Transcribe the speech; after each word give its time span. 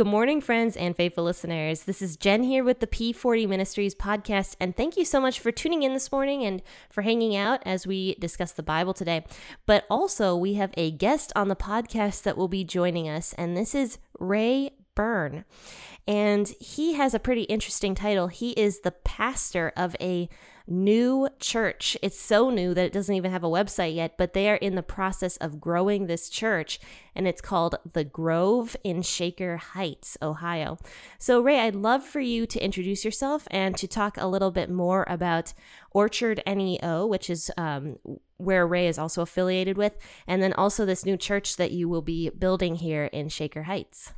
Good 0.00 0.06
morning, 0.06 0.40
friends 0.40 0.78
and 0.78 0.96
faithful 0.96 1.24
listeners. 1.24 1.82
This 1.82 2.00
is 2.00 2.16
Jen 2.16 2.42
here 2.42 2.64
with 2.64 2.80
the 2.80 2.86
P40 2.86 3.46
Ministries 3.46 3.94
podcast, 3.94 4.56
and 4.58 4.74
thank 4.74 4.96
you 4.96 5.04
so 5.04 5.20
much 5.20 5.38
for 5.38 5.52
tuning 5.52 5.82
in 5.82 5.92
this 5.92 6.10
morning 6.10 6.42
and 6.42 6.62
for 6.88 7.02
hanging 7.02 7.36
out 7.36 7.60
as 7.66 7.86
we 7.86 8.14
discuss 8.14 8.52
the 8.52 8.62
Bible 8.62 8.94
today. 8.94 9.26
But 9.66 9.84
also, 9.90 10.34
we 10.34 10.54
have 10.54 10.72
a 10.74 10.90
guest 10.90 11.34
on 11.36 11.48
the 11.48 11.54
podcast 11.54 12.22
that 12.22 12.38
will 12.38 12.48
be 12.48 12.64
joining 12.64 13.10
us, 13.10 13.34
and 13.34 13.54
this 13.54 13.74
is 13.74 13.98
Ray 14.18 14.70
Byrne. 14.94 15.44
And 16.08 16.48
he 16.58 16.94
has 16.94 17.12
a 17.12 17.20
pretty 17.20 17.42
interesting 17.42 17.94
title. 17.94 18.28
He 18.28 18.52
is 18.52 18.80
the 18.80 18.92
pastor 18.92 19.70
of 19.76 19.94
a 20.00 20.30
new 20.70 21.28
church. 21.40 21.96
It's 22.00 22.18
so 22.18 22.48
new 22.48 22.72
that 22.74 22.86
it 22.86 22.92
doesn't 22.92 23.14
even 23.14 23.30
have 23.30 23.44
a 23.44 23.48
website 23.48 23.94
yet, 23.94 24.16
but 24.16 24.32
they 24.32 24.48
are 24.48 24.56
in 24.56 24.76
the 24.76 24.82
process 24.82 25.36
of 25.38 25.60
growing 25.60 26.06
this 26.06 26.28
church, 26.28 26.80
and 27.14 27.26
it's 27.26 27.40
called 27.40 27.74
The 27.92 28.04
Grove 28.04 28.76
in 28.84 29.02
Shaker 29.02 29.56
Heights, 29.56 30.16
Ohio. 30.22 30.78
So, 31.18 31.40
Ray, 31.40 31.60
I'd 31.60 31.74
love 31.74 32.04
for 32.04 32.20
you 32.20 32.46
to 32.46 32.64
introduce 32.64 33.04
yourself 33.04 33.48
and 33.50 33.76
to 33.76 33.88
talk 33.88 34.16
a 34.16 34.28
little 34.28 34.50
bit 34.50 34.70
more 34.70 35.04
about 35.08 35.52
Orchard 35.90 36.42
NEO, 36.46 37.04
which 37.06 37.28
is 37.28 37.50
um, 37.56 37.98
where 38.36 38.66
Ray 38.66 38.86
is 38.86 38.98
also 38.98 39.22
affiliated 39.22 39.76
with, 39.76 39.98
and 40.26 40.42
then 40.42 40.52
also 40.52 40.86
this 40.86 41.04
new 41.04 41.16
church 41.16 41.56
that 41.56 41.72
you 41.72 41.88
will 41.88 42.02
be 42.02 42.30
building 42.30 42.76
here 42.76 43.06
in 43.06 43.28
Shaker 43.28 43.64
Heights. 43.64 44.12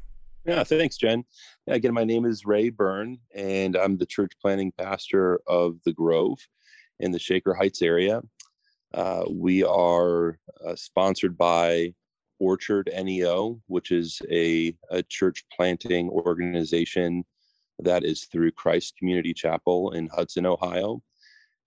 Yeah, 0.45 0.65
thanks, 0.65 0.97
Jen. 0.97 1.25
Again, 1.69 1.95
my 1.95 2.03
name 2.03 2.25
is 2.25 2.45
Ray 2.45 2.69
Byrne, 2.69 3.19
and 3.33 3.77
I'm 3.77 3.97
the 3.97 4.07
church 4.07 4.33
planting 4.41 4.73
pastor 4.73 5.41
of 5.47 5.79
the 5.85 5.93
Grove 5.93 6.39
in 6.99 7.13
the 7.13 7.19
Shaker 7.21 7.55
Heights 7.55 7.81
area. 7.81 8.23
Uh, 8.93 9.23
we 9.31 9.63
are 9.63 10.41
uh, 10.67 10.75
sponsored 10.75 11.39
by 11.39 11.95
Orchard 12.41 12.91
NEO, 12.93 13.63
which 13.69 13.93
is 13.93 14.21
a, 14.33 14.75
a, 14.91 15.05
church 15.05 15.45
planting 15.57 16.11
organization 16.11 17.25
that 17.79 18.05
is 18.05 18.25
through 18.25 18.51
Christ 18.51 18.97
Community 18.99 19.33
Chapel 19.33 19.93
in 19.93 20.09
Hudson, 20.09 20.45
Ohio. 20.45 21.05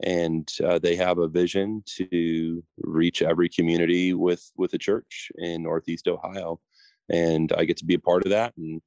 And 0.04 0.52
uh, 0.62 0.80
they 0.80 0.98
have 0.98 1.20
a 1.20 1.30
vision 1.30 1.82
to 1.96 2.62
reach 2.80 3.22
every 3.22 3.48
community 3.48 4.14
with, 4.14 4.52
with 4.58 4.74
a 4.74 4.78
church 4.78 5.32
in 5.38 5.64
Northeast 5.64 6.10
Ohio 6.10 6.60
and 7.10 7.52
I 7.58 7.66
get 7.66 7.78
to 7.78 7.86
be 7.86 7.96
a 7.96 8.00
part 8.00 8.26
of 8.26 8.32
that. 8.32 8.54
And 8.58 8.82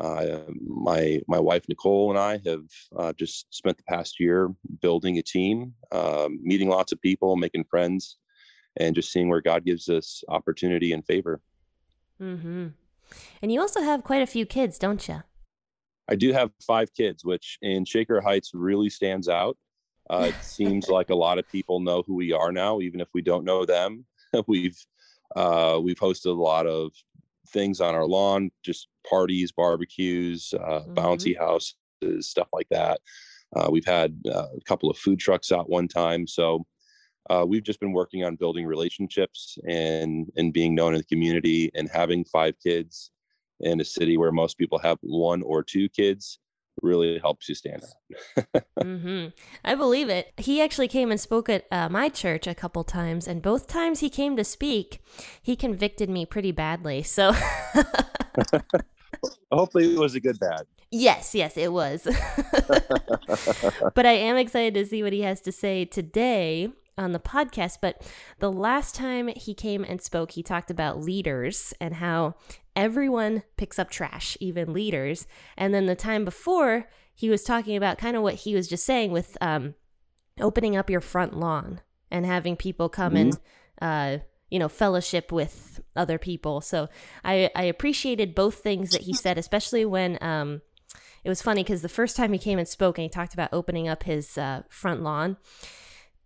uh, 0.00 0.42
my 0.64 1.20
my 1.26 1.38
wife 1.40 1.64
Nicole 1.68 2.10
and 2.10 2.18
I 2.18 2.40
have 2.48 2.64
uh, 2.96 3.12
just 3.14 3.52
spent 3.52 3.76
the 3.76 3.82
past 3.84 4.20
year 4.20 4.50
building 4.80 5.18
a 5.18 5.22
team, 5.22 5.74
um, 5.92 6.38
meeting 6.42 6.68
lots 6.68 6.92
of 6.92 7.00
people, 7.00 7.36
making 7.36 7.64
friends, 7.64 8.18
and 8.76 8.94
just 8.94 9.12
seeing 9.12 9.28
where 9.28 9.40
God 9.40 9.64
gives 9.64 9.88
us 9.88 10.22
opportunity 10.28 10.92
and 10.92 11.04
favor. 11.04 11.40
Mm-hmm. 12.22 12.68
And 13.42 13.52
you 13.52 13.60
also 13.60 13.80
have 13.80 14.04
quite 14.04 14.22
a 14.22 14.26
few 14.26 14.46
kids, 14.46 14.78
don't 14.78 15.06
you? 15.08 15.22
I 16.08 16.14
do 16.14 16.32
have 16.32 16.50
five 16.66 16.92
kids, 16.94 17.24
which 17.24 17.58
in 17.60 17.84
Shaker 17.84 18.20
Heights 18.20 18.52
really 18.54 18.88
stands 18.88 19.28
out. 19.28 19.56
Uh, 20.08 20.26
it 20.28 20.42
seems 20.42 20.88
like 20.88 21.10
a 21.10 21.14
lot 21.14 21.38
of 21.38 21.48
people 21.48 21.80
know 21.80 22.02
who 22.06 22.14
we 22.14 22.32
are 22.32 22.52
now, 22.52 22.80
even 22.80 23.00
if 23.00 23.08
we 23.12 23.22
don't 23.22 23.44
know 23.44 23.64
them. 23.64 24.04
we've 24.46 24.78
uh, 25.36 25.78
we've 25.82 25.98
hosted 25.98 26.26
a 26.26 26.30
lot 26.30 26.66
of 26.66 26.92
things 27.48 27.80
on 27.80 27.94
our 27.94 28.06
lawn, 28.06 28.50
just 28.62 28.88
parties, 29.08 29.52
barbecues, 29.52 30.54
uh, 30.54 30.80
mm-hmm. 30.80 30.94
bouncy 30.94 31.36
houses, 31.36 31.74
stuff 32.20 32.48
like 32.52 32.68
that. 32.70 33.00
Uh, 33.56 33.68
we've 33.70 33.86
had 33.86 34.20
uh, 34.26 34.46
a 34.56 34.60
couple 34.66 34.90
of 34.90 34.98
food 34.98 35.18
trucks 35.18 35.52
out 35.52 35.70
one 35.70 35.88
time. 35.88 36.26
So 36.26 36.66
uh, 37.30 37.44
we've 37.46 37.62
just 37.62 37.80
been 37.80 37.92
working 37.92 38.24
on 38.24 38.36
building 38.36 38.66
relationships 38.66 39.58
and 39.66 40.30
and 40.36 40.52
being 40.52 40.74
known 40.74 40.94
in 40.94 40.98
the 40.98 41.04
community 41.04 41.70
and 41.74 41.88
having 41.88 42.24
five 42.24 42.54
kids 42.62 43.10
in 43.60 43.80
a 43.80 43.84
city 43.84 44.16
where 44.16 44.32
most 44.32 44.56
people 44.56 44.78
have 44.78 44.98
one 45.02 45.42
or 45.42 45.62
two 45.62 45.88
kids 45.88 46.38
really 46.82 47.18
helps 47.18 47.48
you 47.48 47.54
stand 47.54 47.82
out. 47.82 48.64
mm-hmm. 48.80 49.28
I 49.64 49.74
believe 49.74 50.08
it. 50.08 50.32
He 50.36 50.60
actually 50.60 50.88
came 50.88 51.10
and 51.10 51.20
spoke 51.20 51.48
at 51.48 51.66
uh, 51.70 51.88
my 51.88 52.08
church 52.08 52.46
a 52.46 52.54
couple 52.54 52.84
times, 52.84 53.26
and 53.26 53.42
both 53.42 53.66
times 53.66 54.00
he 54.00 54.10
came 54.10 54.36
to 54.36 54.44
speak, 54.44 55.02
he 55.42 55.56
convicted 55.56 56.08
me 56.08 56.26
pretty 56.26 56.52
badly. 56.52 57.02
So 57.02 57.32
hopefully 59.52 59.94
it 59.94 59.98
was 59.98 60.14
a 60.14 60.20
good 60.20 60.38
bad. 60.38 60.66
Yes, 60.90 61.34
yes, 61.34 61.56
it 61.56 61.72
was. 61.72 62.04
but 63.94 64.06
I 64.06 64.12
am 64.12 64.36
excited 64.36 64.74
to 64.74 64.86
see 64.86 65.02
what 65.02 65.12
he 65.12 65.20
has 65.20 65.40
to 65.42 65.52
say 65.52 65.84
today 65.84 66.70
on 66.96 67.12
the 67.12 67.20
podcast, 67.20 67.78
but 67.80 68.02
the 68.38 68.50
last 68.50 68.94
time 68.94 69.28
he 69.28 69.54
came 69.54 69.84
and 69.84 70.00
spoke, 70.00 70.32
he 70.32 70.42
talked 70.42 70.70
about 70.70 71.00
leaders 71.00 71.74
and 71.80 71.94
how 71.94 72.34
everyone 72.78 73.42
picks 73.56 73.78
up 73.78 73.90
trash, 73.90 74.36
even 74.40 74.72
leaders. 74.72 75.26
And 75.56 75.74
then 75.74 75.86
the 75.86 75.96
time 75.96 76.24
before, 76.24 76.88
he 77.14 77.28
was 77.28 77.42
talking 77.42 77.76
about 77.76 77.98
kind 77.98 78.16
of 78.16 78.22
what 78.22 78.34
he 78.34 78.54
was 78.54 78.68
just 78.68 78.84
saying 78.86 79.10
with 79.10 79.36
um, 79.40 79.74
opening 80.40 80.76
up 80.76 80.88
your 80.88 81.00
front 81.00 81.36
lawn 81.36 81.80
and 82.10 82.24
having 82.24 82.56
people 82.56 82.88
come 82.88 83.14
mm-hmm. 83.14 83.30
and 83.30 83.38
uh, 83.82 84.22
you 84.48 84.58
know 84.58 84.68
fellowship 84.68 85.32
with 85.32 85.80
other 85.96 86.18
people. 86.18 86.60
So 86.60 86.88
I 87.24 87.50
I 87.54 87.64
appreciated 87.64 88.34
both 88.34 88.54
things 88.56 88.90
that 88.90 89.02
he 89.02 89.12
said, 89.12 89.36
especially 89.36 89.84
when 89.84 90.16
um, 90.22 90.62
it 91.24 91.28
was 91.28 91.42
funny 91.42 91.64
because 91.64 91.82
the 91.82 91.88
first 91.88 92.16
time 92.16 92.32
he 92.32 92.38
came 92.38 92.58
and 92.58 92.68
spoke 92.68 92.96
and 92.96 93.02
he 93.02 93.08
talked 93.08 93.34
about 93.34 93.50
opening 93.52 93.88
up 93.88 94.04
his 94.04 94.38
uh, 94.38 94.62
front 94.70 95.02
lawn 95.02 95.36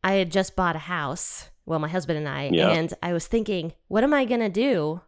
I 0.04 0.14
had 0.14 0.32
just 0.32 0.56
bought 0.56 0.76
a 0.76 0.80
house, 0.80 1.50
well, 1.64 1.78
my 1.78 1.88
husband 1.88 2.18
and 2.18 2.28
I, 2.28 2.50
yeah. 2.52 2.70
and 2.70 2.92
I 3.02 3.12
was 3.12 3.26
thinking, 3.26 3.72
what 3.88 4.02
am 4.02 4.12
I 4.12 4.24
going 4.24 4.40
to 4.40 4.48
do 4.48 5.00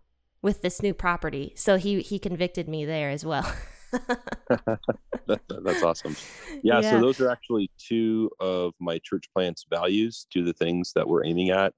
with 0.44 0.60
this 0.62 0.82
new 0.82 0.94
property? 0.94 1.53
So 1.56 1.77
he 1.77 2.03
he 2.03 2.21
convicted 2.21 2.69
me 2.69 2.84
there 2.84 3.10
as 3.10 3.25
well. 3.25 3.50
that, 3.91 5.41
that's 5.65 5.82
awesome. 5.82 6.15
Yeah, 6.62 6.78
yeah, 6.81 6.91
so 6.93 7.00
those 7.00 7.21
are 7.21 7.31
actually 7.31 7.71
two 7.78 8.31
of 8.38 8.75
my 8.78 9.00
church 9.03 9.25
plant's 9.34 9.65
values, 9.69 10.27
two 10.31 10.41
of 10.41 10.47
the 10.47 10.53
things 10.53 10.93
that 10.94 11.09
we're 11.09 11.25
aiming 11.25 11.50
at. 11.50 11.72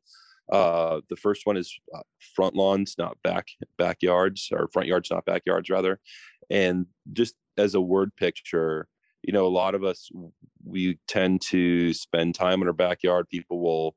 Uh, 0.52 1.00
the 1.08 1.16
first 1.16 1.42
one 1.46 1.56
is 1.56 1.72
uh, 1.94 2.00
front 2.34 2.54
lawns, 2.54 2.96
not 2.98 3.16
back 3.22 3.46
backyards, 3.78 4.48
or 4.52 4.68
front 4.72 4.88
yards, 4.88 5.10
not 5.10 5.24
backyards, 5.24 5.70
rather. 5.70 6.00
And 6.50 6.86
just 7.12 7.34
as 7.56 7.74
a 7.74 7.80
word 7.80 8.10
picture, 8.16 8.88
you 9.22 9.32
know, 9.32 9.46
a 9.46 9.48
lot 9.48 9.74
of 9.74 9.84
us, 9.84 10.08
we 10.64 10.98
tend 11.08 11.40
to 11.42 11.92
spend 11.92 12.34
time 12.34 12.62
in 12.62 12.68
our 12.68 12.74
backyard. 12.74 13.28
People 13.28 13.60
will 13.60 13.96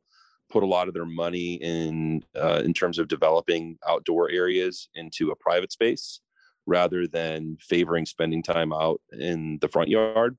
put 0.50 0.64
a 0.64 0.68
lot 0.68 0.88
of 0.88 0.94
their 0.94 1.06
money 1.06 1.56
in, 1.56 2.24
uh, 2.36 2.62
in 2.64 2.74
terms 2.74 3.00
of 3.00 3.08
developing 3.08 3.78
outdoor 3.88 4.30
areas 4.30 4.90
into 4.96 5.32
a 5.32 5.36
private 5.36 5.72
space 5.72 6.22
rather 6.66 7.08
than 7.08 7.58
favoring 7.62 8.06
spending 8.06 8.44
time 8.44 8.74
out 8.74 9.02
in 9.12 9.58
the 9.62 9.68
front 9.68 9.90
yard. 9.90 10.38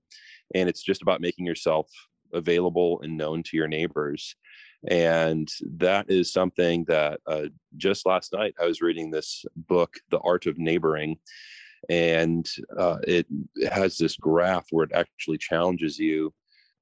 And 0.55 0.69
it's 0.69 0.83
just 0.83 1.03
about 1.03 1.21
making 1.21 1.47
yourself 1.47 1.89
available 2.33 3.01
and 3.03 3.17
known 3.17 3.43
to 3.45 3.57
your 3.57 3.69
neighbors. 3.69 4.37
And 4.89 5.49
that 5.77 6.11
is 6.11 6.33
something 6.33 6.85
that 6.85 7.21
uh, 7.27 7.47
just 7.77 8.07
last 8.07 8.33
night 8.33 8.55
I 8.61 8.67
was 8.67 8.81
reading 8.81 9.11
this 9.11 9.45
book, 9.55 9.97
The 10.11 10.19
Art 10.21 10.47
of 10.47 10.59
Neighboring 10.59 11.19
and 11.89 12.49
uh, 12.77 12.99
it 13.07 13.27
has 13.73 13.97
this 13.97 14.17
graph 14.17 14.67
where 14.71 14.85
it 14.85 14.93
actually 14.93 15.39
challenges 15.39 15.99
you 15.99 16.35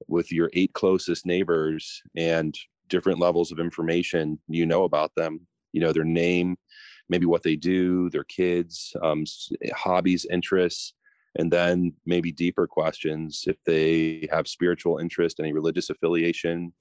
with 0.07 0.31
your 0.31 0.49
eight 0.53 0.73
closest 0.73 1.25
neighbors 1.25 2.01
and 2.15 2.57
different 2.89 3.19
levels 3.19 3.51
of 3.51 3.59
information 3.59 4.39
you 4.47 4.65
know 4.65 4.83
about 4.83 5.11
them 5.15 5.39
you 5.71 5.81
know 5.81 5.93
their 5.93 6.03
name 6.03 6.57
maybe 7.09 7.25
what 7.25 7.43
they 7.43 7.55
do 7.55 8.09
their 8.09 8.23
kids 8.25 8.93
um, 9.01 9.23
hobbies 9.73 10.25
interests 10.31 10.93
and 11.37 11.51
then 11.51 11.93
maybe 12.05 12.31
deeper 12.31 12.67
questions 12.67 13.43
if 13.47 13.57
they 13.65 14.27
have 14.31 14.47
spiritual 14.47 14.97
interest 14.97 15.39
any 15.39 15.53
religious 15.53 15.89
affiliation 15.89 16.73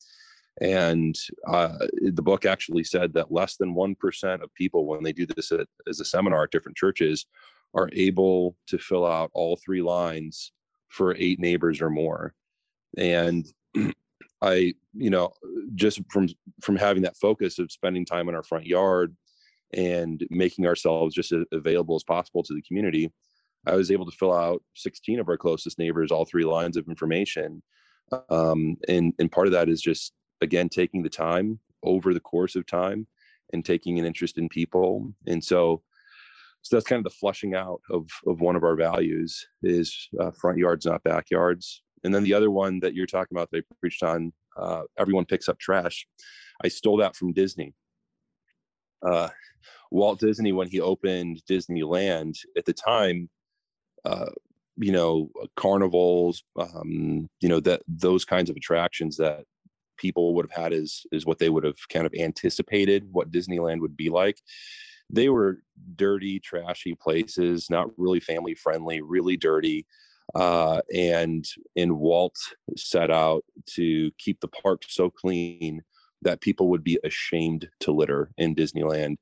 and 0.61 1.15
uh, 1.47 1.79
the 2.13 2.23
book 2.23 2.45
actually 2.45 2.83
said 2.83 3.13
that 3.15 3.31
less 3.31 3.57
than 3.57 3.75
1% 3.75 4.43
of 4.43 4.55
people 4.55 4.87
when 4.87 5.03
they 5.03 5.13
do 5.13 5.25
this 5.25 5.53
at, 5.53 5.67
as 5.89 6.01
a 6.01 6.05
seminar 6.05 6.45
at 6.45 6.51
different 6.51 6.77
churches 6.77 7.27
are 7.75 7.89
able 7.93 8.57
to 8.67 8.79
fill 8.79 9.07
out 9.07 9.31
all 9.35 9.57
three 9.57 9.83
lines 9.83 10.53
for 10.89 11.15
eight 11.17 11.39
neighbors 11.39 11.81
or 11.81 11.91
more. 11.91 12.35
And 12.97 13.47
I, 14.41 14.75
you 14.95 15.11
know, 15.11 15.33
just 15.75 16.01
from 16.11 16.29
from 16.63 16.77
having 16.77 17.03
that 17.03 17.17
focus 17.17 17.59
of 17.59 17.73
spending 17.73 18.05
time 18.05 18.29
in 18.29 18.35
our 18.35 18.43
front 18.43 18.67
yard 18.67 19.17
and 19.75 20.25
making 20.31 20.67
ourselves 20.67 21.15
just 21.15 21.33
as 21.33 21.45
available 21.53 21.97
as 21.97 22.05
possible 22.05 22.43
to 22.43 22.55
the 22.55 22.63
community, 22.63 23.13
I 23.67 23.75
was 23.75 23.91
able 23.91 24.07
to 24.07 24.17
fill 24.17 24.33
out 24.33 24.63
16 24.75 25.19
of 25.21 25.29
our 25.29 25.37
closest 25.37 25.79
neighbors 25.79 26.11
all 26.11 26.25
three 26.25 26.45
lines 26.45 26.77
of 26.77 26.89
information. 26.89 27.63
Um, 28.31 28.77
and 28.89 29.13
and 29.19 29.31
part 29.31 29.49
of 29.49 29.53
that 29.53 29.69
is 29.69 29.83
just 29.83 30.13
again 30.41 30.69
taking 30.69 31.03
the 31.03 31.11
time 31.11 31.59
over 31.83 32.15
the 32.15 32.21
course 32.21 32.57
of 32.57 32.67
time 32.67 33.07
and 33.53 33.65
taking 33.65 33.99
an 33.99 34.05
interest 34.05 34.39
in 34.39 34.49
people. 34.49 35.13
And 35.27 35.43
so 35.43 35.83
so 36.63 36.77
that's 36.77 36.87
kind 36.87 36.99
of 36.99 37.05
the 37.05 37.19
flushing 37.19 37.55
out 37.55 37.81
of 37.91 38.09
of 38.27 38.41
one 38.41 38.57
of 38.57 38.63
our 38.63 38.77
values 38.77 39.47
is 39.63 40.09
uh, 40.21 40.31
front 40.31 40.59
yards 40.59 40.87
not 40.87 41.03
backyards 41.03 41.83
and 42.05 42.15
then 42.15 42.23
the 42.23 42.35
other 42.35 42.51
one 42.51 42.81
that 42.81 42.95
you're 42.95 43.07
talking 43.07 43.37
about 43.37 43.49
I 43.55 43.63
preached 43.81 44.03
on, 44.03 44.33
uh, 44.57 44.83
everyone 44.99 45.25
picks 45.25 45.49
up 45.49 45.59
trash. 45.59 46.07
I 46.63 46.69
stole 46.69 46.97
that 46.99 47.17
from 47.17 47.33
Disney. 47.33 47.75
Uh, 49.03 49.29
Walt 49.91 50.21
Disney, 50.21 50.53
when 50.53 50.69
he 50.69 50.81
opened 50.81 51.43
Disneyland 51.49 52.37
at 52.57 52.65
the 52.65 52.73
time, 52.73 53.29
uh, 54.05 54.31
you 54.77 54.93
know, 54.93 55.31
carnivals, 55.57 56.43
um, 56.57 57.29
you 57.41 57.49
know, 57.49 57.61
that 57.61 57.83
those 57.89 58.25
kinds 58.25 58.51
of 58.51 58.57
attractions 58.57 59.17
that 59.17 59.45
people 59.97 60.35
would 60.35 60.49
have 60.51 60.63
had 60.63 60.73
is 60.73 61.05
is 61.11 61.27
what 61.27 61.39
they 61.39 61.49
would 61.49 61.65
have 61.65 61.77
kind 61.89 62.07
of 62.07 62.15
anticipated 62.15 63.09
what 63.11 63.31
Disneyland 63.31 63.81
would 63.81 63.97
be 63.97 64.09
like. 64.09 64.41
They 65.11 65.29
were 65.29 65.63
dirty, 65.97 66.39
trashy 66.39 66.95
places, 66.95 67.71
not 67.71 67.89
really 67.97 68.21
family 68.21 68.55
friendly, 68.55 69.01
really 69.01 69.37
dirty 69.37 69.87
uh, 70.35 70.81
and 70.95 71.45
and 71.77 71.99
Walt 71.99 72.37
set 72.77 73.11
out 73.11 73.45
to 73.75 74.11
keep 74.19 74.41
the 74.41 74.49
park 74.49 74.83
so 74.87 75.11
clean 75.11 75.83
that 76.23 76.41
people 76.41 76.69
would 76.69 76.83
be 76.83 76.99
ashamed 77.05 77.69
to 77.81 77.93
litter 77.93 78.31
in 78.39 78.55
Disneyland. 78.55 79.17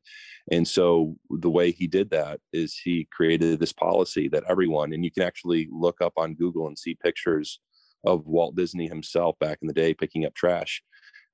And 0.50 0.66
so 0.66 1.16
the 1.28 1.50
way 1.50 1.70
he 1.70 1.86
did 1.86 2.10
that 2.10 2.40
is 2.52 2.78
he 2.82 3.06
created 3.12 3.60
this 3.60 3.72
policy 3.72 4.28
that 4.28 4.44
everyone, 4.48 4.92
and 4.92 5.04
you 5.04 5.10
can 5.10 5.22
actually 5.22 5.68
look 5.70 6.00
up 6.00 6.14
on 6.16 6.34
Google 6.34 6.68
and 6.68 6.78
see 6.78 6.94
pictures 6.94 7.60
of 8.04 8.26
Walt 8.26 8.56
Disney 8.56 8.88
himself 8.88 9.38
back 9.40 9.58
in 9.60 9.68
the 9.68 9.74
day 9.74 9.92
picking 9.92 10.24
up 10.24 10.34
trash. 10.34 10.82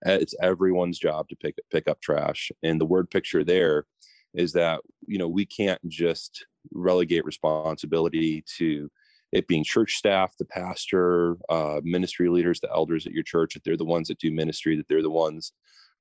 Uh, 0.05 0.19
it's 0.21 0.35
everyone's 0.43 0.99
job 0.99 1.29
to 1.29 1.37
pick 1.37 1.57
pick 1.71 1.87
up 1.87 2.01
trash. 2.01 2.51
And 2.63 2.81
the 2.81 2.87
word 2.87 3.11
picture 3.11 3.45
there 3.45 3.87
is 4.35 4.53
that 4.53 4.81
you 5.07 5.19
know 5.19 5.29
we 5.29 5.47
can't 5.47 5.81
just 5.89 6.47
relegate 6.73 7.25
responsibility 7.25 8.43
to 8.59 8.91
it 9.33 9.49
being 9.49 9.65
church 9.65 9.97
staff, 9.97 10.35
the 10.39 10.45
pastor, 10.45 11.37
uh, 11.49 11.81
ministry 11.83 12.29
leaders, 12.29 12.61
the 12.61 12.71
elders 12.71 13.07
at 13.07 13.13
your 13.13 13.23
church, 13.23 13.55
that 13.55 13.65
they're 13.65 13.77
the 13.77 13.85
ones 13.85 14.09
that 14.09 14.19
do 14.19 14.31
ministry, 14.31 14.77
that 14.77 14.87
they're 14.89 15.03
the 15.03 15.11
ones 15.11 15.53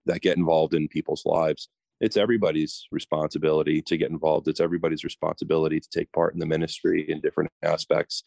that 0.06 0.22
get 0.22 0.38
involved 0.38 0.74
in 0.74 0.88
people's 0.88 1.26
lives. 1.26 1.70
It's 2.02 2.18
everybody's 2.18 2.88
responsibility 2.92 3.82
to 3.84 3.96
get 3.96 4.10
involved. 4.10 4.48
It's 4.48 4.60
everybody's 4.60 5.04
responsibility 5.04 5.80
to 5.80 5.90
take 5.90 6.12
part 6.12 6.34
in 6.34 6.40
the 6.40 6.46
ministry 6.46 7.06
in 7.08 7.22
different 7.22 7.52
aspects. 7.64 8.24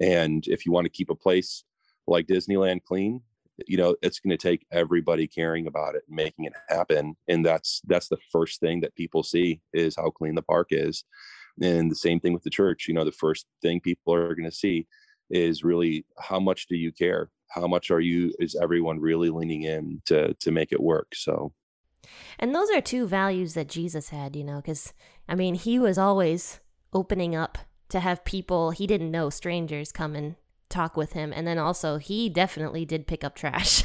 And 0.00 0.44
if 0.46 0.64
you 0.64 0.72
want 0.72 0.86
to 0.86 0.90
keep 0.90 1.10
a 1.10 1.14
place 1.14 1.62
like 2.06 2.26
Disneyland 2.26 2.82
clean, 2.84 3.20
you 3.66 3.76
know 3.76 3.96
it's 4.02 4.20
going 4.20 4.30
to 4.30 4.36
take 4.36 4.64
everybody 4.70 5.26
caring 5.26 5.66
about 5.66 5.94
it 5.94 6.02
and 6.06 6.16
making 6.16 6.44
it 6.44 6.52
happen 6.68 7.16
and 7.26 7.44
that's 7.44 7.80
that's 7.86 8.08
the 8.08 8.18
first 8.30 8.60
thing 8.60 8.80
that 8.80 8.94
people 8.94 9.22
see 9.22 9.60
is 9.72 9.96
how 9.96 10.10
clean 10.10 10.34
the 10.34 10.42
park 10.42 10.68
is 10.70 11.04
and 11.60 11.90
the 11.90 11.96
same 11.96 12.20
thing 12.20 12.32
with 12.32 12.42
the 12.42 12.50
church. 12.50 12.86
You 12.88 12.94
know 12.94 13.04
the 13.04 13.12
first 13.12 13.46
thing 13.62 13.80
people 13.80 14.14
are 14.14 14.34
going 14.34 14.48
to 14.48 14.56
see 14.56 14.86
is 15.30 15.64
really 15.64 16.04
how 16.18 16.40
much 16.40 16.66
do 16.66 16.76
you 16.76 16.92
care? 16.92 17.30
How 17.50 17.66
much 17.66 17.90
are 17.90 18.00
you 18.00 18.32
is 18.38 18.56
everyone 18.60 19.00
really 19.00 19.30
leaning 19.30 19.62
in 19.62 20.02
to 20.06 20.34
to 20.34 20.50
make 20.50 20.72
it 20.72 20.80
work? 20.80 21.08
So. 21.14 21.52
And 22.38 22.54
those 22.54 22.70
are 22.70 22.80
two 22.80 23.06
values 23.06 23.54
that 23.54 23.68
jesus 23.68 24.08
had 24.08 24.34
you 24.34 24.44
know 24.44 24.56
because 24.56 24.94
i 25.28 25.34
mean 25.34 25.54
he 25.54 25.78
was 25.78 25.98
always 25.98 26.60
opening 26.92 27.34
up 27.34 27.58
to 27.88 28.00
have 28.00 28.24
people 28.24 28.70
he 28.70 28.86
didn't 28.86 29.10
know 29.10 29.28
strangers 29.28 29.92
come 29.92 30.14
and 30.14 30.36
talk 30.68 30.96
with 30.96 31.12
him. 31.12 31.32
And 31.34 31.46
then 31.46 31.58
also 31.58 31.98
he 31.98 32.28
definitely 32.28 32.84
did 32.84 33.06
pick 33.06 33.24
up 33.24 33.34
trash. 33.34 33.82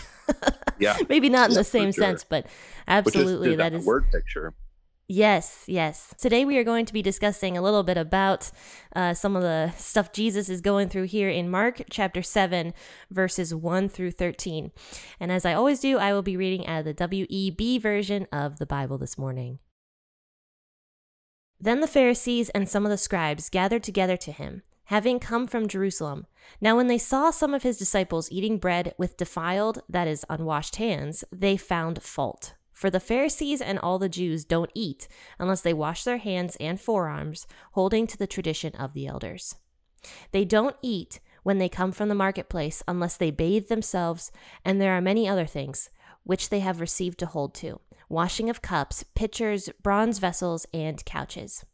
Yeah. 0.80 0.98
Maybe 1.10 1.30
not 1.30 1.50
in 1.50 1.56
the 1.56 1.64
same 1.64 1.92
sure. 1.92 2.04
sense 2.04 2.24
but 2.24 2.48
absolutely 2.88 3.52
is, 3.52 3.58
that 3.58 3.74
is 3.74 3.86
word 3.86 4.06
picture 4.12 4.54
Yes, 5.08 5.66
yes. 5.68 6.16
Today 6.18 6.46
we 6.46 6.58
are 6.58 6.64
going 6.64 6.86
to 6.86 6.94
be 6.94 7.02
discussing 7.02 7.58
a 7.58 7.62
little 7.62 7.84
bit 7.84 7.98
about 7.98 8.52
uh, 8.96 9.14
some 9.14 9.36
of 9.36 9.42
the 9.42 9.74
stuff 9.78 10.14
Jesus 10.14 10.48
is 10.48 10.62
going 10.62 10.88
through 10.88 11.04
here 11.04 11.30
in 11.30 11.50
Mark 11.50 11.82
chapter 11.90 12.22
7, 12.22 12.74
verses 13.12 13.54
1 13.54 13.90
through 13.90 14.12
13. 14.12 14.72
And 15.20 15.30
as 15.30 15.44
I 15.44 15.54
always 15.54 15.82
do, 15.82 15.98
I 15.98 16.14
will 16.14 16.22
be 16.22 16.38
reading 16.38 16.66
out 16.66 16.88
of 16.88 16.96
the 16.96 17.08
WEB 17.08 17.82
version 17.82 18.28
of 18.32 18.60
the 18.60 18.66
Bible 18.66 18.98
this 18.98 19.18
morning. 19.18 19.60
Then 21.60 21.82
the 21.82 21.88
Pharisees 21.88 22.50
and 22.52 22.70
some 22.70 22.86
of 22.86 22.90
the 22.90 22.98
scribes 22.98 23.50
gathered 23.50 23.84
together 23.84 24.16
to 24.16 24.32
him, 24.32 24.64
having 24.86 25.20
come 25.20 25.48
from 25.48 25.68
Jerusalem. 25.68 26.28
Now, 26.62 26.78
when 26.78 26.88
they 26.88 26.98
saw 26.98 27.30
some 27.30 27.54
of 27.54 27.64
his 27.64 27.78
disciples 27.78 28.32
eating 28.32 28.58
bread 28.58 28.96
with 28.98 29.18
defiled, 29.18 29.82
that 29.90 30.08
is, 30.08 30.26
unwashed 30.30 30.78
hands, 30.78 31.26
they 31.30 31.58
found 31.58 32.02
fault. 32.02 32.54
For 32.74 32.90
the 32.90 33.00
Pharisees 33.00 33.62
and 33.62 33.80
all 33.80 34.00
the 34.00 34.10
Jews 34.10 34.44
don't 34.44 34.72
eat 34.74 35.08
unless 35.40 35.62
they 35.62 35.74
wash 35.74 36.04
their 36.04 36.18
hands 36.18 36.58
and 36.60 36.82
forearms, 36.82 37.48
holding 37.72 38.08
to 38.08 38.18
the 38.18 38.28
tradition 38.28 38.76
of 38.76 38.94
the 38.94 39.08
elders. 39.08 39.56
They 40.32 40.44
don't 40.44 40.76
eat 40.82 41.20
when 41.44 41.60
they 41.60 41.70
come 41.70 41.92
from 41.92 42.10
the 42.10 42.16
marketplace 42.16 42.84
unless 42.88 43.16
they 43.16 43.32
bathe 43.32 43.68
themselves, 43.68 44.32
and 44.66 44.82
there 44.82 44.94
are 44.94 45.02
many 45.02 45.28
other 45.28 45.46
things 45.46 45.90
which 46.24 46.50
they 46.50 46.60
have 46.60 46.82
received 46.82 47.20
to 47.20 47.26
hold 47.26 47.54
to 47.56 47.80
washing 48.10 48.50
of 48.50 48.62
cups, 48.62 49.04
pitchers, 49.16 49.70
bronze 49.82 50.20
vessels, 50.20 50.68
and 50.74 51.04
couches. 51.04 51.66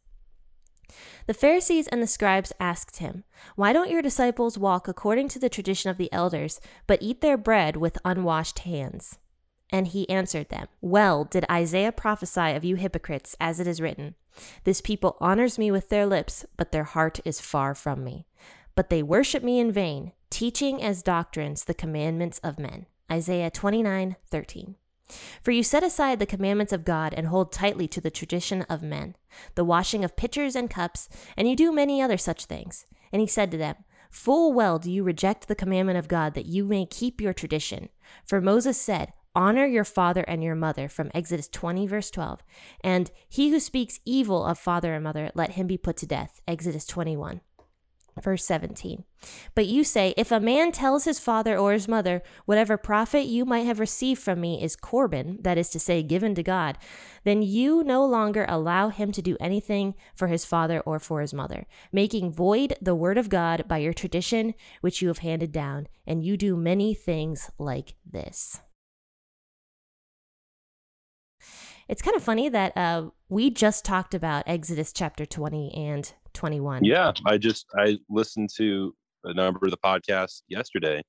The 1.26 1.34
Pharisees 1.34 1.86
and 1.88 2.02
the 2.02 2.06
scribes 2.06 2.52
asked 2.58 2.96
him, 2.96 3.24
Why 3.56 3.72
don't 3.72 3.90
your 3.90 4.02
disciples 4.02 4.58
walk 4.58 4.88
according 4.88 5.28
to 5.28 5.38
the 5.38 5.50
tradition 5.50 5.90
of 5.90 5.98
the 5.98 6.12
elders, 6.12 6.60
but 6.86 7.02
eat 7.02 7.20
their 7.20 7.36
bread 7.36 7.76
with 7.76 7.98
unwashed 8.04 8.60
hands? 8.60 9.18
And 9.72 9.88
he 9.88 10.08
answered 10.08 10.48
them, 10.48 10.66
Well 10.80 11.24
did 11.24 11.44
Isaiah 11.50 11.92
prophesy 11.92 12.52
of 12.52 12.64
you 12.64 12.76
hypocrites, 12.76 13.36
as 13.40 13.60
it 13.60 13.66
is 13.66 13.80
written, 13.80 14.14
This 14.64 14.80
people 14.80 15.16
honors 15.20 15.58
me 15.58 15.70
with 15.70 15.88
their 15.88 16.06
lips, 16.06 16.44
but 16.56 16.72
their 16.72 16.84
heart 16.84 17.20
is 17.24 17.40
far 17.40 17.74
from 17.74 18.02
me. 18.02 18.26
But 18.74 18.90
they 18.90 19.02
worship 19.02 19.42
me 19.42 19.60
in 19.60 19.70
vain, 19.70 20.12
teaching 20.30 20.82
as 20.82 21.02
doctrines 21.02 21.64
the 21.64 21.74
commandments 21.74 22.38
of 22.38 22.58
men. 22.58 22.86
Isaiah 23.10 23.50
29 23.50 24.16
13. 24.28 24.76
For 25.42 25.50
you 25.50 25.62
set 25.62 25.82
aside 25.82 26.18
the 26.18 26.26
commandments 26.26 26.72
of 26.72 26.84
God 26.84 27.12
and 27.16 27.26
hold 27.26 27.52
tightly 27.52 27.88
to 27.88 28.00
the 28.00 28.10
tradition 28.10 28.62
of 28.62 28.82
men, 28.82 29.16
the 29.56 29.64
washing 29.64 30.04
of 30.04 30.16
pitchers 30.16 30.54
and 30.54 30.70
cups, 30.70 31.08
and 31.36 31.48
you 31.48 31.56
do 31.56 31.72
many 31.72 32.00
other 32.00 32.16
such 32.16 32.44
things. 32.44 32.86
And 33.12 33.20
he 33.20 33.26
said 33.26 33.50
to 33.50 33.56
them, 33.56 33.76
Full 34.10 34.52
well 34.52 34.78
do 34.78 34.90
you 34.90 35.02
reject 35.02 35.48
the 35.48 35.54
commandment 35.54 35.98
of 35.98 36.08
God 36.08 36.34
that 36.34 36.46
you 36.46 36.64
may 36.64 36.86
keep 36.86 37.20
your 37.20 37.32
tradition. 37.32 37.88
For 38.24 38.40
Moses 38.40 38.80
said, 38.80 39.12
Honor 39.34 39.64
your 39.64 39.84
father 39.84 40.22
and 40.22 40.42
your 40.42 40.56
mother 40.56 40.88
from 40.88 41.10
Exodus 41.14 41.48
20, 41.48 41.86
verse 41.86 42.10
12. 42.10 42.42
And 42.82 43.12
he 43.28 43.50
who 43.50 43.60
speaks 43.60 44.00
evil 44.04 44.44
of 44.44 44.58
father 44.58 44.94
and 44.94 45.04
mother, 45.04 45.30
let 45.34 45.52
him 45.52 45.68
be 45.68 45.78
put 45.78 45.96
to 45.98 46.06
death. 46.06 46.40
Exodus 46.48 46.84
21, 46.84 47.40
verse 48.20 48.44
17. 48.44 49.04
But 49.54 49.66
you 49.66 49.84
say, 49.84 50.14
If 50.16 50.32
a 50.32 50.40
man 50.40 50.72
tells 50.72 51.04
his 51.04 51.20
father 51.20 51.56
or 51.56 51.72
his 51.72 51.86
mother, 51.86 52.24
Whatever 52.44 52.76
profit 52.76 53.26
you 53.26 53.44
might 53.44 53.66
have 53.66 53.78
received 53.78 54.20
from 54.20 54.40
me 54.40 54.60
is 54.60 54.74
Corban, 54.74 55.38
that 55.42 55.56
is 55.56 55.70
to 55.70 55.78
say, 55.78 56.02
given 56.02 56.34
to 56.34 56.42
God, 56.42 56.76
then 57.22 57.40
you 57.40 57.84
no 57.84 58.04
longer 58.04 58.44
allow 58.48 58.88
him 58.88 59.12
to 59.12 59.22
do 59.22 59.36
anything 59.38 59.94
for 60.16 60.26
his 60.26 60.44
father 60.44 60.80
or 60.80 60.98
for 60.98 61.20
his 61.20 61.32
mother, 61.32 61.66
making 61.92 62.32
void 62.32 62.74
the 62.82 62.96
word 62.96 63.16
of 63.16 63.28
God 63.28 63.68
by 63.68 63.78
your 63.78 63.92
tradition 63.92 64.54
which 64.80 65.00
you 65.00 65.06
have 65.06 65.18
handed 65.18 65.52
down, 65.52 65.86
and 66.04 66.24
you 66.24 66.36
do 66.36 66.56
many 66.56 66.94
things 66.94 67.48
like 67.60 67.94
this. 68.04 68.60
It's 71.90 72.02
kind 72.02 72.16
of 72.16 72.22
funny 72.22 72.48
that 72.48 72.76
uh, 72.76 73.10
we 73.28 73.50
just 73.50 73.84
talked 73.84 74.14
about 74.14 74.44
Exodus 74.46 74.92
chapter 74.92 75.26
20 75.26 75.74
and 75.74 76.12
21. 76.34 76.84
Yeah, 76.84 77.10
I 77.26 77.36
just 77.36 77.66
I 77.76 77.98
listened 78.08 78.50
to 78.58 78.94
a 79.24 79.34
number 79.34 79.58
of 79.64 79.72
the 79.72 79.76
podcasts 79.76 80.42
yesterday 80.46 81.02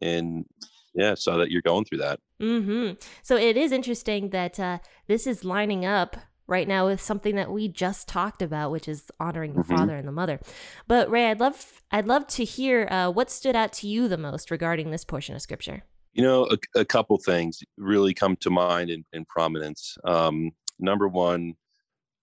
and 0.00 0.46
yeah, 0.94 1.12
saw 1.12 1.36
that 1.36 1.50
you're 1.50 1.60
going 1.60 1.84
through 1.84 1.98
that. 1.98 2.20
Mm-hmm. 2.40 2.94
So 3.22 3.36
it 3.36 3.58
is 3.58 3.70
interesting 3.70 4.30
that 4.30 4.58
uh, 4.58 4.78
this 5.08 5.26
is 5.26 5.44
lining 5.44 5.84
up 5.84 6.16
right 6.46 6.66
now 6.66 6.86
with 6.86 7.02
something 7.02 7.36
that 7.36 7.52
we 7.52 7.68
just 7.68 8.08
talked 8.08 8.40
about, 8.40 8.70
which 8.70 8.88
is 8.88 9.10
honoring 9.20 9.52
the 9.52 9.60
mm-hmm. 9.60 9.76
father 9.76 9.94
and 9.94 10.08
the 10.08 10.12
mother. 10.12 10.40
But 10.88 11.10
Ray, 11.10 11.30
I'd 11.30 11.40
love 11.40 11.82
I'd 11.90 12.06
love 12.06 12.28
to 12.28 12.44
hear 12.44 12.88
uh, 12.90 13.10
what 13.10 13.30
stood 13.30 13.56
out 13.56 13.74
to 13.74 13.86
you 13.86 14.08
the 14.08 14.16
most 14.16 14.50
regarding 14.50 14.90
this 14.90 15.04
portion 15.04 15.34
of 15.34 15.42
scripture. 15.42 15.82
You 16.14 16.22
know, 16.22 16.48
a, 16.50 16.80
a 16.80 16.84
couple 16.84 17.18
things 17.18 17.60
really 17.76 18.14
come 18.14 18.36
to 18.36 18.50
mind 18.50 18.90
in, 18.90 19.04
in 19.12 19.24
prominence. 19.24 19.98
Um, 20.04 20.52
number 20.78 21.08
one, 21.08 21.54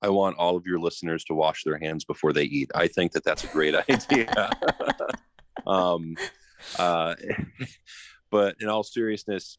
I 0.02 0.10
want 0.10 0.38
all 0.38 0.56
of 0.56 0.66
your 0.66 0.80
listeners 0.80 1.24
to 1.26 1.34
wash 1.34 1.64
their 1.64 1.78
hands 1.78 2.06
before 2.06 2.34
they 2.34 2.44
eat. 2.44 2.72
I 2.74 2.88
think 2.88 3.12
that 3.12 3.24
that's 3.24 3.44
a 3.44 3.48
great 3.48 3.76
idea. 3.90 4.52
um, 5.68 6.16
uh, 6.80 7.16
but 8.32 8.56
in 8.60 8.68
all 8.68 8.84
seriousness, 8.84 9.58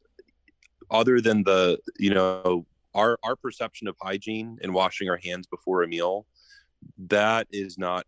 other 0.91 1.21
than 1.21 1.43
the 1.45 1.79
you 1.99 2.11
know 2.11 2.67
our 2.95 3.19
our 3.23 3.37
perception 3.37 3.89
of 3.89 3.97
hygiene 4.03 4.59
and 4.63 4.75
washing 4.75 5.09
our 5.09 5.19
hands 5.23 5.47
before 5.47 5.83
a 5.83 5.89
meal, 5.89 6.27
that 6.99 7.47
is 7.51 7.79
not 7.79 8.05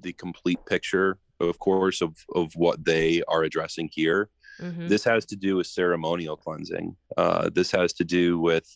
the 0.00 0.12
complete 0.12 0.58
picture, 0.66 1.18
of 1.40 1.58
course, 1.58 2.00
of 2.00 2.16
of 2.34 2.52
what 2.54 2.84
they 2.84 3.22
are 3.28 3.42
addressing 3.42 3.88
here. 3.92 4.28
Mm-hmm. 4.60 4.88
This 4.88 5.04
has 5.04 5.24
to 5.26 5.36
do 5.36 5.56
with 5.56 5.66
ceremonial 5.66 6.36
cleansing. 6.36 6.96
Uh, 7.16 7.50
this 7.52 7.70
has 7.70 7.92
to 7.94 8.04
do 8.04 8.38
with 8.38 8.66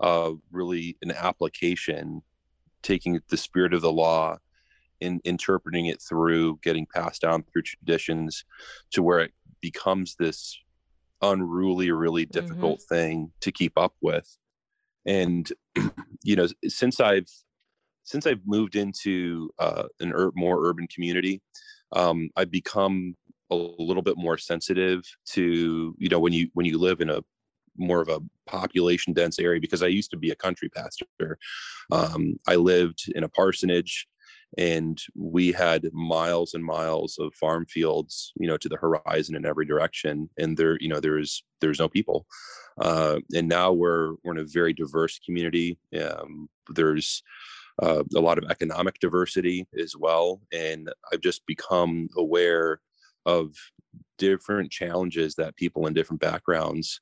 uh, 0.00 0.32
really 0.50 0.96
an 1.02 1.12
application, 1.12 2.22
taking 2.82 3.20
the 3.28 3.36
spirit 3.36 3.74
of 3.74 3.82
the 3.82 3.92
law 3.92 4.36
and 5.00 5.20
interpreting 5.24 5.86
it 5.86 6.00
through, 6.00 6.58
getting 6.62 6.86
passed 6.94 7.22
down 7.22 7.42
through 7.42 7.62
traditions 7.62 8.44
to 8.92 9.02
where 9.02 9.20
it 9.20 9.32
becomes 9.60 10.16
this 10.16 10.58
unruly, 11.22 11.90
really 11.90 12.26
difficult 12.26 12.80
mm-hmm. 12.80 12.94
thing 12.94 13.32
to 13.40 13.52
keep 13.52 13.72
up 13.76 13.94
with. 14.00 14.36
And 15.06 15.50
you 16.22 16.36
know, 16.36 16.48
since 16.66 17.00
I've 17.00 17.28
since 18.04 18.26
I've 18.26 18.40
moved 18.44 18.74
into 18.74 19.50
uh, 19.58 19.84
an 20.00 20.12
ur- 20.12 20.32
more 20.34 20.66
urban 20.66 20.86
community, 20.88 21.40
um, 21.92 22.30
I've 22.36 22.50
become 22.50 23.14
a 23.52 23.82
little 23.82 24.02
bit 24.02 24.16
more 24.16 24.38
sensitive 24.38 25.04
to 25.26 25.94
you 25.98 26.08
know 26.08 26.20
when 26.20 26.32
you 26.32 26.48
when 26.54 26.66
you 26.66 26.78
live 26.78 27.00
in 27.00 27.10
a 27.10 27.22
more 27.76 28.02
of 28.02 28.08
a 28.08 28.20
population 28.46 29.12
dense 29.12 29.38
area 29.38 29.60
because 29.60 29.82
I 29.82 29.86
used 29.86 30.10
to 30.10 30.16
be 30.16 30.30
a 30.30 30.36
country 30.36 30.68
pastor. 30.68 31.38
Um, 31.90 32.38
I 32.46 32.56
lived 32.56 33.10
in 33.14 33.24
a 33.24 33.28
parsonage 33.28 34.06
and 34.58 35.00
we 35.14 35.52
had 35.52 35.88
miles 35.92 36.54
and 36.54 36.64
miles 36.64 37.16
of 37.18 37.34
farm 37.34 37.64
fields 37.66 38.32
you 38.36 38.46
know 38.46 38.56
to 38.56 38.68
the 38.68 38.76
horizon 38.76 39.34
in 39.34 39.46
every 39.46 39.64
direction 39.64 40.28
and 40.38 40.56
there 40.56 40.76
you 40.80 40.88
know 40.88 41.00
there's 41.00 41.42
there's 41.60 41.78
no 41.78 41.88
people 41.88 42.26
uh, 42.80 43.18
and 43.34 43.48
now 43.48 43.72
we're 43.72 44.14
we're 44.22 44.32
in 44.32 44.38
a 44.38 44.44
very 44.44 44.72
diverse 44.72 45.18
community 45.20 45.78
um, 46.02 46.48
there's 46.74 47.22
uh, 47.82 48.02
a 48.14 48.20
lot 48.20 48.36
of 48.36 48.44
economic 48.50 48.98
diversity 48.98 49.66
as 49.80 49.96
well 49.96 50.40
and 50.52 50.90
i've 51.12 51.20
just 51.20 51.44
become 51.46 52.08
aware 52.16 52.80
of 53.26 53.54
different 54.18 54.70
challenges 54.70 55.34
that 55.34 55.56
people 55.56 55.86
in 55.86 55.94
different 55.94 56.20
backgrounds 56.20 57.00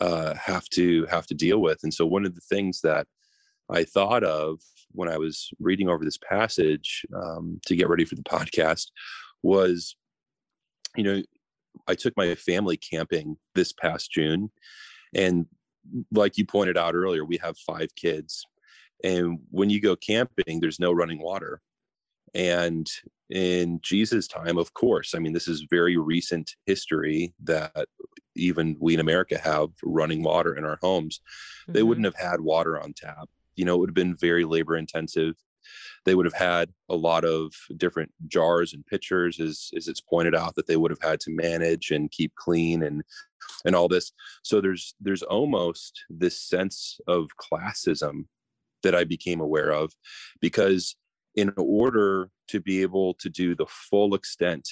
uh, 0.00 0.34
have 0.34 0.68
to 0.68 1.04
have 1.06 1.26
to 1.26 1.34
deal 1.34 1.60
with 1.60 1.78
and 1.82 1.92
so 1.92 2.06
one 2.06 2.24
of 2.24 2.34
the 2.34 2.40
things 2.48 2.80
that 2.80 3.06
i 3.70 3.84
thought 3.84 4.24
of 4.24 4.58
when 4.92 5.08
I 5.08 5.18
was 5.18 5.50
reading 5.58 5.88
over 5.88 6.04
this 6.04 6.18
passage 6.18 7.04
um, 7.14 7.60
to 7.66 7.76
get 7.76 7.88
ready 7.88 8.04
for 8.04 8.14
the 8.14 8.22
podcast 8.22 8.86
was, 9.42 9.96
you 10.96 11.04
know, 11.04 11.22
I 11.86 11.94
took 11.94 12.16
my 12.16 12.34
family 12.34 12.76
camping 12.76 13.36
this 13.54 13.72
past 13.72 14.10
June. 14.10 14.50
And 15.14 15.46
like 16.12 16.36
you 16.36 16.44
pointed 16.44 16.76
out 16.76 16.94
earlier, 16.94 17.24
we 17.24 17.38
have 17.38 17.56
five 17.58 17.94
kids. 17.94 18.44
And 19.02 19.38
when 19.50 19.70
you 19.70 19.80
go 19.80 19.96
camping, 19.96 20.60
there's 20.60 20.80
no 20.80 20.92
running 20.92 21.22
water. 21.22 21.60
And 22.34 22.88
in 23.30 23.80
Jesus' 23.82 24.28
time, 24.28 24.58
of 24.58 24.74
course, 24.74 25.14
I 25.14 25.18
mean, 25.18 25.32
this 25.32 25.48
is 25.48 25.66
very 25.70 25.96
recent 25.96 26.50
history 26.66 27.34
that 27.44 27.86
even 28.36 28.76
we 28.80 28.94
in 28.94 29.00
America 29.00 29.38
have 29.38 29.68
running 29.82 30.22
water 30.22 30.54
in 30.54 30.64
our 30.64 30.78
homes. 30.80 31.20
Mm-hmm. 31.62 31.72
They 31.72 31.82
wouldn't 31.82 32.06
have 32.06 32.16
had 32.16 32.40
water 32.40 32.80
on 32.80 32.92
tap 32.94 33.28
you 33.60 33.66
know, 33.66 33.74
it 33.74 33.78
would 33.80 33.90
have 33.90 33.94
been 33.94 34.16
very 34.16 34.44
labor 34.46 34.78
intensive. 34.78 35.34
They 36.06 36.14
would 36.14 36.24
have 36.24 36.32
had 36.32 36.70
a 36.88 36.96
lot 36.96 37.26
of 37.26 37.52
different 37.76 38.10
jars 38.26 38.72
and 38.72 38.86
pitchers, 38.86 39.38
as, 39.38 39.70
as 39.76 39.86
it's 39.86 40.00
pointed 40.00 40.34
out, 40.34 40.54
that 40.54 40.66
they 40.66 40.76
would 40.76 40.90
have 40.90 41.02
had 41.02 41.20
to 41.20 41.30
manage 41.30 41.90
and 41.90 42.10
keep 42.10 42.34
clean 42.36 42.82
and 42.82 43.02
and 43.66 43.76
all 43.76 43.86
this. 43.86 44.12
So 44.42 44.62
there's 44.62 44.94
there's 44.98 45.22
almost 45.22 46.04
this 46.08 46.40
sense 46.40 47.00
of 47.06 47.28
classism 47.36 48.24
that 48.82 48.94
I 48.94 49.04
became 49.04 49.40
aware 49.40 49.72
of 49.72 49.92
because 50.40 50.96
in 51.36 51.52
order 51.56 52.30
to 52.48 52.60
be 52.60 52.82
able 52.82 53.14
to 53.14 53.28
do 53.28 53.54
the 53.54 53.66
full 53.66 54.14
extent 54.14 54.68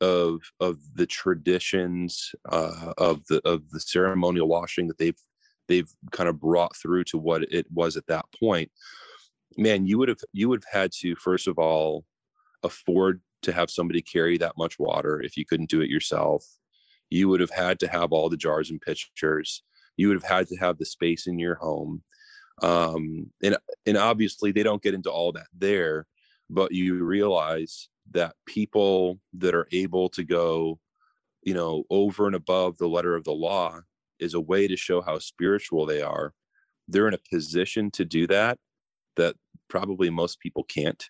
of 0.00 0.40
of 0.60 0.78
the 0.94 1.06
traditions 1.06 2.34
uh, 2.50 2.92
of 2.96 3.20
the 3.28 3.40
of 3.46 3.68
the 3.70 3.80
ceremonial 3.80 4.48
washing 4.48 4.88
that 4.88 4.98
they've 4.98 5.20
they've 5.68 5.90
kind 6.10 6.28
of 6.28 6.40
brought 6.40 6.74
through 6.76 7.04
to 7.04 7.18
what 7.18 7.42
it 7.52 7.66
was 7.72 7.96
at 7.96 8.06
that 8.06 8.24
point 8.38 8.70
man 9.58 9.86
you 9.86 9.98
would 9.98 10.08
have 10.08 10.20
you 10.32 10.48
would 10.48 10.62
have 10.64 10.80
had 10.80 10.90
to 10.90 11.14
first 11.16 11.46
of 11.46 11.58
all 11.58 12.04
afford 12.62 13.20
to 13.42 13.52
have 13.52 13.70
somebody 13.70 14.02
carry 14.02 14.38
that 14.38 14.56
much 14.58 14.78
water 14.78 15.20
if 15.22 15.36
you 15.36 15.44
couldn't 15.46 15.70
do 15.70 15.80
it 15.80 15.90
yourself. 15.90 16.44
You 17.08 17.28
would 17.28 17.40
have 17.40 17.50
had 17.50 17.80
to 17.80 17.88
have 17.88 18.12
all 18.12 18.28
the 18.28 18.36
jars 18.36 18.70
and 18.70 18.80
pitchers. 18.80 19.62
You 19.96 20.08
would 20.08 20.22
have 20.22 20.30
had 20.30 20.46
to 20.48 20.56
have 20.56 20.78
the 20.78 20.84
space 20.84 21.26
in 21.26 21.38
your 21.38 21.56
home 21.56 22.02
um, 22.62 23.30
and 23.42 23.56
and 23.86 23.96
obviously 23.96 24.52
they 24.52 24.62
don't 24.62 24.82
get 24.82 24.94
into 24.94 25.10
all 25.10 25.32
that 25.32 25.46
there 25.56 26.06
but 26.48 26.72
you 26.72 27.02
realize 27.04 27.88
that 28.10 28.34
people 28.46 29.20
that 29.34 29.54
are 29.54 29.68
able 29.72 30.08
to 30.08 30.24
go 30.24 30.78
you 31.42 31.54
know 31.54 31.84
over 31.90 32.26
and 32.26 32.36
above 32.36 32.76
the 32.78 32.88
letter 32.88 33.14
of 33.14 33.24
the 33.24 33.32
law 33.32 33.80
is 34.20 34.34
a 34.34 34.40
way 34.40 34.68
to 34.68 34.76
show 34.76 35.00
how 35.00 35.18
spiritual 35.18 35.86
they 35.86 36.02
are. 36.02 36.32
They're 36.86 37.08
in 37.08 37.14
a 37.14 37.32
position 37.32 37.90
to 37.92 38.04
do 38.04 38.26
that 38.28 38.58
that 39.16 39.34
probably 39.68 40.10
most 40.10 40.40
people 40.40 40.62
can't. 40.64 41.02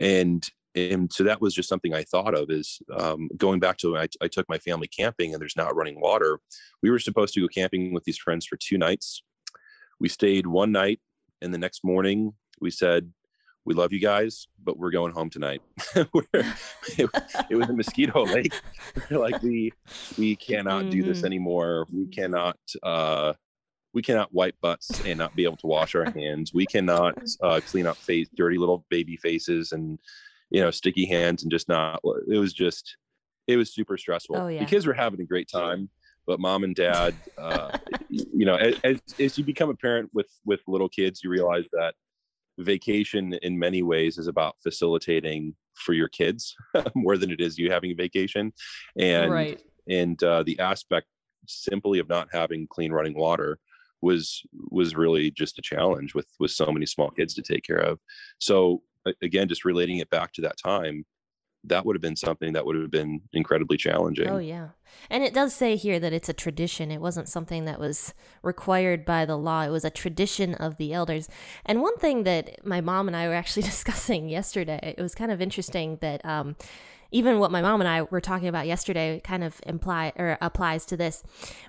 And 0.00 0.46
and 0.74 1.12
so 1.12 1.24
that 1.24 1.42
was 1.42 1.52
just 1.52 1.68
something 1.68 1.92
i 1.92 2.02
thought 2.02 2.34
of 2.34 2.50
is 2.50 2.80
um, 2.96 3.28
going 3.36 3.60
back 3.60 3.76
to 3.76 3.92
when 3.92 4.00
I, 4.00 4.08
I 4.22 4.28
took 4.28 4.48
my 4.48 4.56
family 4.56 4.88
camping 4.88 5.34
and 5.34 5.40
there's 5.40 5.54
not 5.54 5.76
running 5.76 6.00
water 6.00 6.40
we 6.82 6.90
were 6.90 6.98
supposed 6.98 7.34
to 7.34 7.42
go 7.42 7.48
camping 7.48 7.92
with 7.92 8.04
these 8.04 8.16
friends 8.16 8.46
for 8.46 8.56
two 8.56 8.78
nights 8.78 9.22
we 10.02 10.08
stayed 10.08 10.48
one 10.48 10.72
night 10.72 10.98
and 11.40 11.54
the 11.54 11.58
next 11.58 11.84
morning 11.84 12.32
we 12.60 12.70
said 12.70 13.10
we 13.64 13.74
love 13.74 13.92
you 13.92 14.00
guys, 14.00 14.48
but 14.64 14.76
we're 14.76 14.90
going 14.90 15.12
home 15.12 15.30
tonight. 15.30 15.62
it, 15.94 17.08
it, 17.48 17.54
was 17.54 17.68
a 17.68 17.72
mosquito 17.72 18.22
lake. 18.24 18.52
like 19.10 19.40
we 19.40 19.72
we 20.18 20.34
cannot 20.34 20.82
mm-hmm. 20.82 20.90
do 20.90 21.02
this 21.04 21.18
mm-hmm. 21.18 21.26
anymore. 21.26 21.86
We 21.92 22.08
cannot 22.08 22.58
uh 22.82 23.34
we 23.94 24.02
cannot 24.02 24.34
wipe 24.34 24.56
butts 24.60 24.90
and 25.06 25.20
not 25.20 25.36
be 25.36 25.44
able 25.44 25.58
to 25.58 25.68
wash 25.68 25.94
our 25.94 26.10
hands. 26.10 26.52
We 26.52 26.66
cannot 26.66 27.22
uh, 27.40 27.60
clean 27.64 27.86
up 27.86 27.98
face 27.98 28.28
dirty 28.34 28.58
little 28.58 28.84
baby 28.90 29.16
faces 29.16 29.70
and 29.70 30.00
you 30.50 30.60
know 30.60 30.72
sticky 30.72 31.06
hands 31.06 31.44
and 31.44 31.52
just 31.52 31.68
not. 31.68 32.00
It 32.28 32.38
was 32.38 32.52
just 32.52 32.96
it 33.46 33.56
was 33.56 33.72
super 33.72 33.96
stressful. 33.96 34.36
Oh, 34.36 34.48
yeah. 34.48 34.60
The 34.60 34.66
kids 34.66 34.86
were 34.86 34.94
having 34.94 35.20
a 35.20 35.24
great 35.24 35.48
time, 35.48 35.88
but 36.26 36.40
mom 36.40 36.64
and 36.64 36.74
dad, 36.74 37.14
uh, 37.38 37.76
you 38.08 38.46
know, 38.46 38.56
as 38.84 39.00
as 39.18 39.36
you 39.36 39.44
become 39.44 39.70
a 39.70 39.74
parent 39.74 40.10
with 40.12 40.28
with 40.44 40.60
little 40.66 40.88
kids, 40.88 41.22
you 41.22 41.30
realize 41.30 41.64
that 41.72 41.94
vacation 42.58 43.34
in 43.42 43.58
many 43.58 43.82
ways 43.82 44.18
is 44.18 44.26
about 44.26 44.56
facilitating 44.62 45.54
for 45.74 45.94
your 45.94 46.08
kids 46.08 46.54
more 46.94 47.16
than 47.16 47.30
it 47.30 47.40
is 47.40 47.58
you 47.58 47.70
having 47.70 47.92
a 47.92 47.94
vacation 47.94 48.52
and 48.98 49.32
right. 49.32 49.62
and 49.88 50.22
uh, 50.22 50.42
the 50.42 50.58
aspect 50.58 51.06
simply 51.48 51.98
of 51.98 52.08
not 52.08 52.28
having 52.30 52.66
clean 52.68 52.92
running 52.92 53.16
water 53.16 53.58
was 54.02 54.42
was 54.70 54.94
really 54.94 55.30
just 55.30 55.58
a 55.58 55.62
challenge 55.62 56.14
with 56.14 56.26
with 56.38 56.50
so 56.50 56.66
many 56.66 56.86
small 56.86 57.10
kids 57.10 57.34
to 57.34 57.42
take 57.42 57.64
care 57.64 57.78
of 57.78 57.98
so 58.38 58.82
again 59.22 59.48
just 59.48 59.64
relating 59.64 59.98
it 59.98 60.10
back 60.10 60.32
to 60.32 60.42
that 60.42 60.58
time 60.58 61.04
that 61.64 61.86
would 61.86 61.94
have 61.96 62.02
been 62.02 62.16
something 62.16 62.52
that 62.54 62.66
would 62.66 62.76
have 62.76 62.90
been 62.90 63.20
incredibly 63.32 63.76
challenging. 63.76 64.28
Oh 64.28 64.38
yeah. 64.38 64.68
And 65.10 65.22
it 65.22 65.32
does 65.32 65.54
say 65.54 65.76
here 65.76 65.98
that 66.00 66.12
it's 66.12 66.28
a 66.28 66.34
tradition. 66.34 66.90
It 66.90 67.00
wasn't 67.00 67.28
something 67.28 67.64
that 67.64 67.78
was 67.78 68.14
required 68.42 69.04
by 69.04 69.24
the 69.24 69.36
law. 69.36 69.62
It 69.62 69.70
was 69.70 69.84
a 69.84 69.90
tradition 69.90 70.54
of 70.54 70.76
the 70.76 70.92
elders. 70.92 71.28
And 71.64 71.80
one 71.80 71.96
thing 71.98 72.24
that 72.24 72.64
my 72.66 72.80
mom 72.80 73.08
and 73.08 73.16
I 73.16 73.28
were 73.28 73.34
actually 73.34 73.62
discussing 73.74 74.28
yesterday, 74.28 74.94
it 74.98 75.02
was 75.02 75.14
kind 75.14 75.30
of 75.30 75.40
interesting 75.40 75.98
that 76.00 76.24
um, 76.24 76.56
even 77.10 77.38
what 77.38 77.50
my 77.50 77.62
mom 77.62 77.80
and 77.80 77.88
I 77.88 78.02
were 78.02 78.20
talking 78.20 78.48
about 78.48 78.66
yesterday 78.66 79.20
kind 79.22 79.44
of 79.44 79.60
imply 79.66 80.12
or 80.16 80.38
applies 80.40 80.84
to 80.86 80.96
this. 80.96 81.22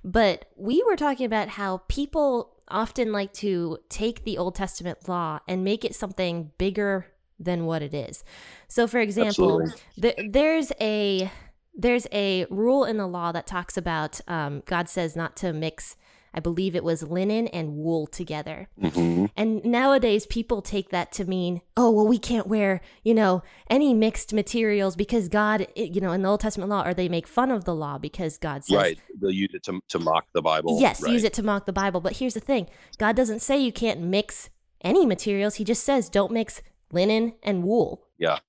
But 0.03 0.45
we 0.55 0.83
were 0.83 0.95
talking 0.95 1.25
about 1.25 1.50
how 1.50 1.83
people 1.88 2.53
often 2.69 3.12
like 3.12 3.33
to 3.33 3.77
take 3.89 4.23
the 4.23 4.38
Old 4.38 4.55
Testament 4.55 5.07
law 5.07 5.39
and 5.47 5.63
make 5.63 5.85
it 5.85 5.95
something 5.95 6.51
bigger 6.57 7.12
than 7.39 7.65
what 7.65 7.81
it 7.81 7.93
is. 7.93 8.23
So, 8.67 8.87
for 8.87 8.99
example, 8.99 9.71
th- 9.99 10.17
there's 10.29 10.71
a 10.79 11.31
there's 11.75 12.07
a 12.11 12.45
rule 12.49 12.85
in 12.85 12.97
the 12.97 13.07
law 13.07 13.31
that 13.31 13.47
talks 13.47 13.77
about 13.77 14.21
um, 14.27 14.63
God 14.65 14.89
says 14.89 15.15
not 15.15 15.35
to 15.37 15.53
mix. 15.53 15.95
I 16.35 16.39
believe 16.39 16.75
it 16.75 16.83
was 16.83 17.03
linen 17.03 17.47
and 17.49 17.75
wool 17.75 18.07
together. 18.07 18.67
Mm-hmm. 18.81 19.25
And 19.37 19.63
nowadays, 19.63 20.25
people 20.25 20.63
take 20.63 20.89
that 20.89 21.11
to 21.13 21.25
mean, 21.25 21.61
oh, 21.77 21.91
well, 21.91 22.07
we 22.07 22.17
can't 22.17 22.47
wear, 22.47 22.81
you 23.03 23.13
know, 23.13 23.43
any 23.69 23.93
mixed 23.93 24.33
materials 24.33 24.95
because 24.95 25.29
God, 25.29 25.67
you 25.75 26.01
know, 26.01 26.11
in 26.11 26.23
the 26.23 26.29
Old 26.29 26.39
Testament 26.39 26.71
law, 26.71 26.87
or 26.87 26.95
they 26.95 27.07
make 27.07 27.27
fun 27.27 27.51
of 27.51 27.65
the 27.65 27.75
law 27.75 27.99
because 27.99 28.39
God 28.39 28.65
says. 28.65 28.75
Right. 28.75 28.99
They'll 29.21 29.29
use 29.29 29.51
it 29.53 29.61
to, 29.65 29.79
to 29.89 29.99
mock 29.99 30.25
the 30.33 30.41
Bible. 30.41 30.79
Yes, 30.81 31.03
right. 31.03 31.13
use 31.13 31.23
it 31.23 31.33
to 31.33 31.43
mock 31.43 31.67
the 31.67 31.73
Bible. 31.73 32.01
But 32.01 32.17
here's 32.17 32.33
the 32.33 32.39
thing 32.39 32.67
God 32.97 33.15
doesn't 33.15 33.41
say 33.41 33.59
you 33.59 33.71
can't 33.71 34.01
mix 34.01 34.49
any 34.81 35.05
materials, 35.05 35.55
He 35.55 35.63
just 35.63 35.83
says 35.83 36.09
don't 36.09 36.31
mix 36.31 36.61
linen 36.93 37.33
and 37.43 37.63
wool. 37.63 38.07
Yeah. 38.17 38.39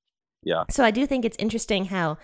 Yeah. 0.43 0.65
So 0.71 0.85
I 0.85 0.91
do 0.91 1.07
think 1.07 1.25
it's 1.25 1.37
interesting 1.39 1.87
how 1.87 2.19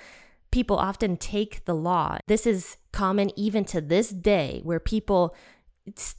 people 0.50 0.76
often 0.76 1.16
take 1.16 1.64
the 1.64 1.74
law. 1.74 2.18
This 2.26 2.46
is 2.46 2.76
common 2.92 3.30
even 3.38 3.64
to 3.66 3.80
this 3.80 4.10
day 4.10 4.60
where 4.64 4.80
people 4.80 5.34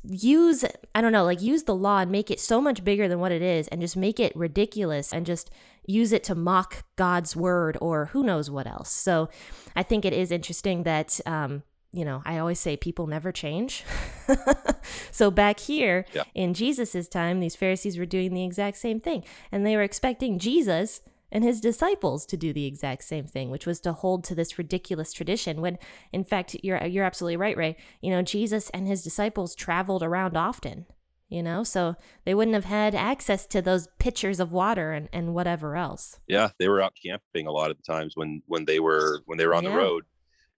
use 0.03 0.65
i 0.95 1.01
don't 1.01 1.11
know 1.11 1.23
like 1.23 1.41
use 1.41 1.63
the 1.63 1.75
law 1.75 1.99
and 1.99 2.11
make 2.11 2.31
it 2.31 2.39
so 2.39 2.59
much 2.59 2.83
bigger 2.83 3.07
than 3.07 3.19
what 3.19 3.31
it 3.31 3.43
is 3.43 3.67
and 3.67 3.79
just 3.79 3.95
make 3.95 4.19
it 4.19 4.35
ridiculous 4.35 5.13
and 5.13 5.25
just 5.25 5.51
use 5.85 6.11
it 6.11 6.23
to 6.23 6.35
mock 6.35 6.83
god's 6.95 7.35
word 7.35 7.77
or 7.79 8.07
who 8.07 8.23
knows 8.23 8.49
what 8.49 8.67
else 8.67 8.91
so 8.91 9.29
i 9.75 9.83
think 9.83 10.03
it 10.03 10.13
is 10.13 10.31
interesting 10.31 10.83
that 10.83 11.19
um, 11.25 11.63
you 11.91 12.05
know 12.05 12.21
i 12.25 12.37
always 12.37 12.59
say 12.59 12.77
people 12.77 13.07
never 13.07 13.31
change 13.31 13.83
so 15.11 15.29
back 15.29 15.59
here 15.59 16.05
yeah. 16.13 16.23
in 16.33 16.53
jesus's 16.53 17.07
time 17.07 17.39
these 17.39 17.55
pharisees 17.55 17.97
were 17.97 18.05
doing 18.05 18.33
the 18.33 18.43
exact 18.43 18.77
same 18.77 18.99
thing 18.99 19.23
and 19.51 19.65
they 19.65 19.75
were 19.75 19.81
expecting 19.81 20.39
jesus 20.39 21.01
and 21.31 21.43
his 21.43 21.61
disciples 21.61 22.25
to 22.25 22.37
do 22.37 22.51
the 22.51 22.65
exact 22.65 23.03
same 23.03 23.25
thing, 23.25 23.49
which 23.49 23.65
was 23.65 23.79
to 23.81 23.93
hold 23.93 24.23
to 24.25 24.35
this 24.35 24.57
ridiculous 24.57 25.13
tradition. 25.13 25.61
When, 25.61 25.77
in 26.11 26.23
fact, 26.23 26.57
you're 26.61 26.85
you're 26.85 27.05
absolutely 27.05 27.37
right, 27.37 27.55
Ray. 27.55 27.77
You 28.01 28.11
know, 28.11 28.21
Jesus 28.21 28.69
and 28.71 28.87
his 28.87 29.03
disciples 29.03 29.55
traveled 29.55 30.03
around 30.03 30.35
often. 30.35 30.85
You 31.29 31.41
know, 31.41 31.63
so 31.63 31.95
they 32.25 32.33
wouldn't 32.33 32.55
have 32.55 32.65
had 32.65 32.93
access 32.93 33.45
to 33.47 33.61
those 33.61 33.87
pitchers 33.99 34.41
of 34.41 34.51
water 34.51 34.91
and, 34.91 35.07
and 35.13 35.33
whatever 35.33 35.77
else. 35.77 36.19
Yeah, 36.27 36.49
they 36.59 36.67
were 36.67 36.81
out 36.81 36.93
camping 37.01 37.47
a 37.47 37.53
lot 37.53 37.71
of 37.71 37.77
the 37.77 37.83
times 37.83 38.17
when 38.17 38.41
when 38.47 38.65
they 38.65 38.81
were 38.81 39.21
when 39.27 39.37
they 39.37 39.47
were 39.47 39.55
on 39.55 39.63
yeah. 39.63 39.69
the 39.69 39.77
road, 39.77 40.03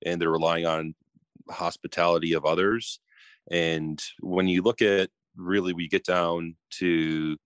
and 0.04 0.20
they're 0.20 0.32
relying 0.32 0.66
on 0.66 0.96
hospitality 1.50 2.34
of 2.34 2.46
others. 2.46 3.00
And 3.52 4.02
when 4.22 4.48
you 4.48 4.62
look 4.62 4.82
at 4.82 5.10
really, 5.36 5.74
we 5.74 5.88
get 5.88 6.06
down 6.06 6.56
to 6.80 7.38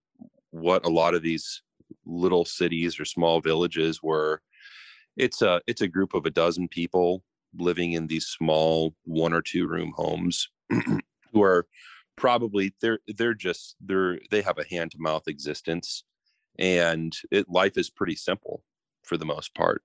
what 0.52 0.86
a 0.86 0.90
lot 0.90 1.14
of 1.14 1.22
these 1.22 1.62
little 2.06 2.46
cities 2.46 3.00
or 3.00 3.06
small 3.06 3.42
villages 3.42 4.00
where 4.02 4.42
it's 5.16 5.42
a 5.42 5.62
it's 5.68 5.82
a 5.82 5.88
group 5.88 6.14
of 6.14 6.26
a 6.26 6.32
dozen 6.32 6.68
people 6.68 7.24
living 7.58 7.94
in 7.94 8.08
these 8.08 8.28
small 8.28 8.94
one 9.04 9.34
or 9.34 9.42
two 9.42 9.68
room 9.68 9.94
homes 9.96 10.50
who 11.34 11.42
are 11.42 11.66
probably 12.16 12.74
they're 12.82 13.00
they're 13.18 13.34
just 13.34 13.76
they're 13.82 14.20
they 14.32 14.42
have 14.42 14.58
a 14.58 14.68
hand 14.70 14.92
to 14.92 14.98
mouth 15.00 15.28
existence 15.28 16.04
and 16.60 17.14
it 17.32 17.50
life 17.50 17.78
is 17.78 17.90
pretty 17.90 18.16
simple 18.16 18.64
for 19.04 19.18
the 19.18 19.26
most 19.26 19.54
part 19.56 19.82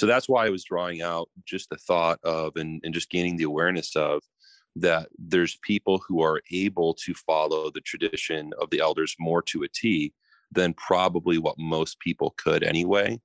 so 0.00 0.06
that's 0.06 0.28
why 0.28 0.46
i 0.46 0.50
was 0.50 0.64
drawing 0.64 1.02
out 1.02 1.28
just 1.44 1.68
the 1.68 1.76
thought 1.76 2.18
of 2.24 2.56
and, 2.56 2.80
and 2.84 2.94
just 2.94 3.10
gaining 3.10 3.36
the 3.36 3.44
awareness 3.44 3.94
of 3.94 4.22
that 4.76 5.08
there's 5.18 5.58
people 5.62 6.02
who 6.06 6.22
are 6.22 6.40
able 6.52 6.94
to 6.94 7.12
follow 7.14 7.70
the 7.70 7.80
tradition 7.80 8.50
of 8.60 8.70
the 8.70 8.80
elders 8.80 9.14
more 9.18 9.42
to 9.42 9.62
a 9.62 9.68
t 9.68 10.12
than 10.52 10.74
probably 10.74 11.38
what 11.38 11.58
most 11.58 11.98
people 12.00 12.34
could 12.36 12.64
anyway. 12.64 13.20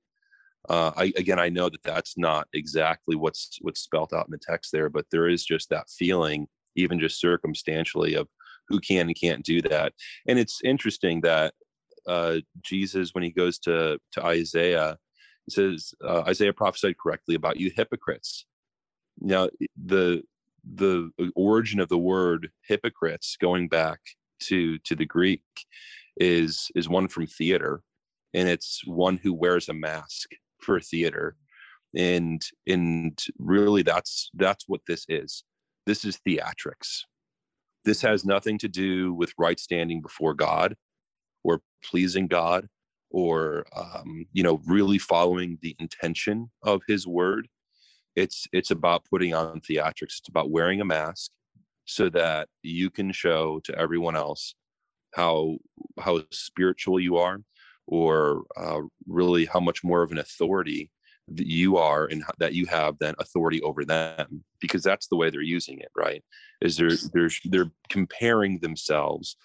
Uh, 0.68 0.92
I, 0.96 1.12
again, 1.16 1.38
I 1.38 1.48
know 1.48 1.68
that 1.68 1.82
that's 1.82 2.18
not 2.18 2.48
exactly 2.52 3.16
what's 3.16 3.58
what's 3.60 3.80
spelt 3.80 4.12
out 4.12 4.26
in 4.26 4.32
the 4.32 4.38
text 4.38 4.72
there, 4.72 4.88
but 4.88 5.06
there 5.10 5.28
is 5.28 5.44
just 5.44 5.70
that 5.70 5.88
feeling, 5.88 6.48
even 6.74 6.98
just 6.98 7.20
circumstantially, 7.20 8.14
of 8.14 8.28
who 8.68 8.80
can 8.80 9.06
and 9.06 9.20
can't 9.20 9.44
do 9.44 9.62
that. 9.62 9.92
And 10.26 10.38
it's 10.38 10.60
interesting 10.64 11.20
that 11.20 11.54
uh, 12.06 12.38
Jesus, 12.62 13.10
when 13.12 13.22
he 13.22 13.30
goes 13.30 13.58
to 13.60 13.98
to 14.12 14.24
Isaiah, 14.24 14.98
he 15.46 15.52
says 15.52 15.94
uh, 16.04 16.22
Isaiah 16.22 16.52
prophesied 16.52 16.98
correctly 16.98 17.34
about 17.34 17.58
you 17.58 17.70
hypocrites. 17.74 18.46
Now, 19.20 19.48
the 19.82 20.22
the 20.64 21.10
origin 21.36 21.80
of 21.80 21.88
the 21.88 21.98
word 21.98 22.50
hypocrites, 22.66 23.36
going 23.40 23.68
back 23.68 24.00
to 24.40 24.78
to 24.80 24.94
the 24.94 25.06
Greek, 25.06 25.42
is 26.16 26.70
is 26.74 26.88
one 26.88 27.08
from 27.08 27.26
theater 27.26 27.82
and 28.36 28.48
it's 28.48 28.82
one 28.86 29.16
who 29.16 29.32
wears 29.32 29.68
a 29.68 29.74
mask 29.74 30.30
for 30.60 30.78
theater. 30.78 31.36
And 31.96 32.42
and 32.66 33.18
really 33.38 33.82
that's 33.82 34.30
that's 34.34 34.64
what 34.68 34.82
this 34.86 35.06
is. 35.08 35.42
This 35.86 36.04
is 36.04 36.20
theatrics. 36.26 37.02
This 37.84 38.02
has 38.02 38.24
nothing 38.24 38.58
to 38.58 38.68
do 38.68 39.14
with 39.14 39.32
right 39.38 39.58
standing 39.58 40.02
before 40.02 40.34
god 40.34 40.76
or 41.44 41.62
pleasing 41.84 42.26
god 42.26 42.68
or 43.10 43.64
um, 43.76 44.26
you 44.32 44.42
know 44.42 44.60
really 44.66 44.98
following 44.98 45.58
the 45.62 45.76
intention 45.78 46.50
of 46.62 46.82
his 46.86 47.06
word 47.06 47.48
it's 48.16 48.48
it's 48.52 48.70
about 48.70 49.04
putting 49.04 49.34
on 49.34 49.60
theatrics. 49.60 50.18
It's 50.18 50.28
about 50.28 50.50
wearing 50.50 50.80
a 50.80 50.84
mask 50.84 51.30
so 51.84 52.08
that 52.08 52.48
you 52.62 52.90
can 52.90 53.12
show 53.12 53.60
to 53.64 53.78
everyone 53.78 54.16
else 54.16 54.54
how 55.14 55.58
how 56.00 56.22
spiritual 56.32 56.98
you 56.98 57.18
are 57.18 57.40
or 57.86 58.42
uh, 58.56 58.80
really 59.06 59.44
how 59.44 59.60
much 59.60 59.84
more 59.84 60.02
of 60.02 60.10
an 60.10 60.18
authority 60.18 60.90
that 61.28 61.46
you 61.46 61.76
are 61.76 62.06
and 62.06 62.24
that 62.38 62.54
you 62.54 62.66
have 62.66 62.98
than 62.98 63.14
authority 63.18 63.60
over 63.62 63.84
them 63.84 64.44
because 64.60 64.82
that's 64.82 65.08
the 65.08 65.16
way 65.16 65.28
they're 65.28 65.42
using 65.42 65.78
it 65.78 65.90
right? 65.94 66.24
Is 66.62 66.76
they're 66.76 66.96
they're 67.12 67.30
they're 67.44 67.70
comparing 67.90 68.58
themselves 68.60 69.36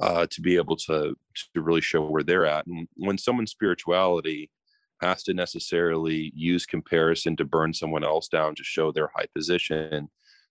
uh, 0.00 0.26
to 0.30 0.40
be 0.40 0.56
able 0.56 0.76
to 0.76 1.14
to 1.54 1.62
really 1.62 1.80
show 1.80 2.02
where 2.02 2.22
they're 2.22 2.46
at 2.46 2.66
and 2.66 2.88
when 2.96 3.18
someone's 3.18 3.50
spirituality 3.50 4.50
has 5.00 5.22
to 5.24 5.34
necessarily 5.34 6.32
use 6.34 6.64
comparison 6.64 7.34
to 7.36 7.44
burn 7.44 7.74
someone 7.74 8.04
else 8.04 8.28
down 8.28 8.54
to 8.54 8.62
show 8.62 8.92
their 8.92 9.10
high 9.14 9.26
position 9.34 10.08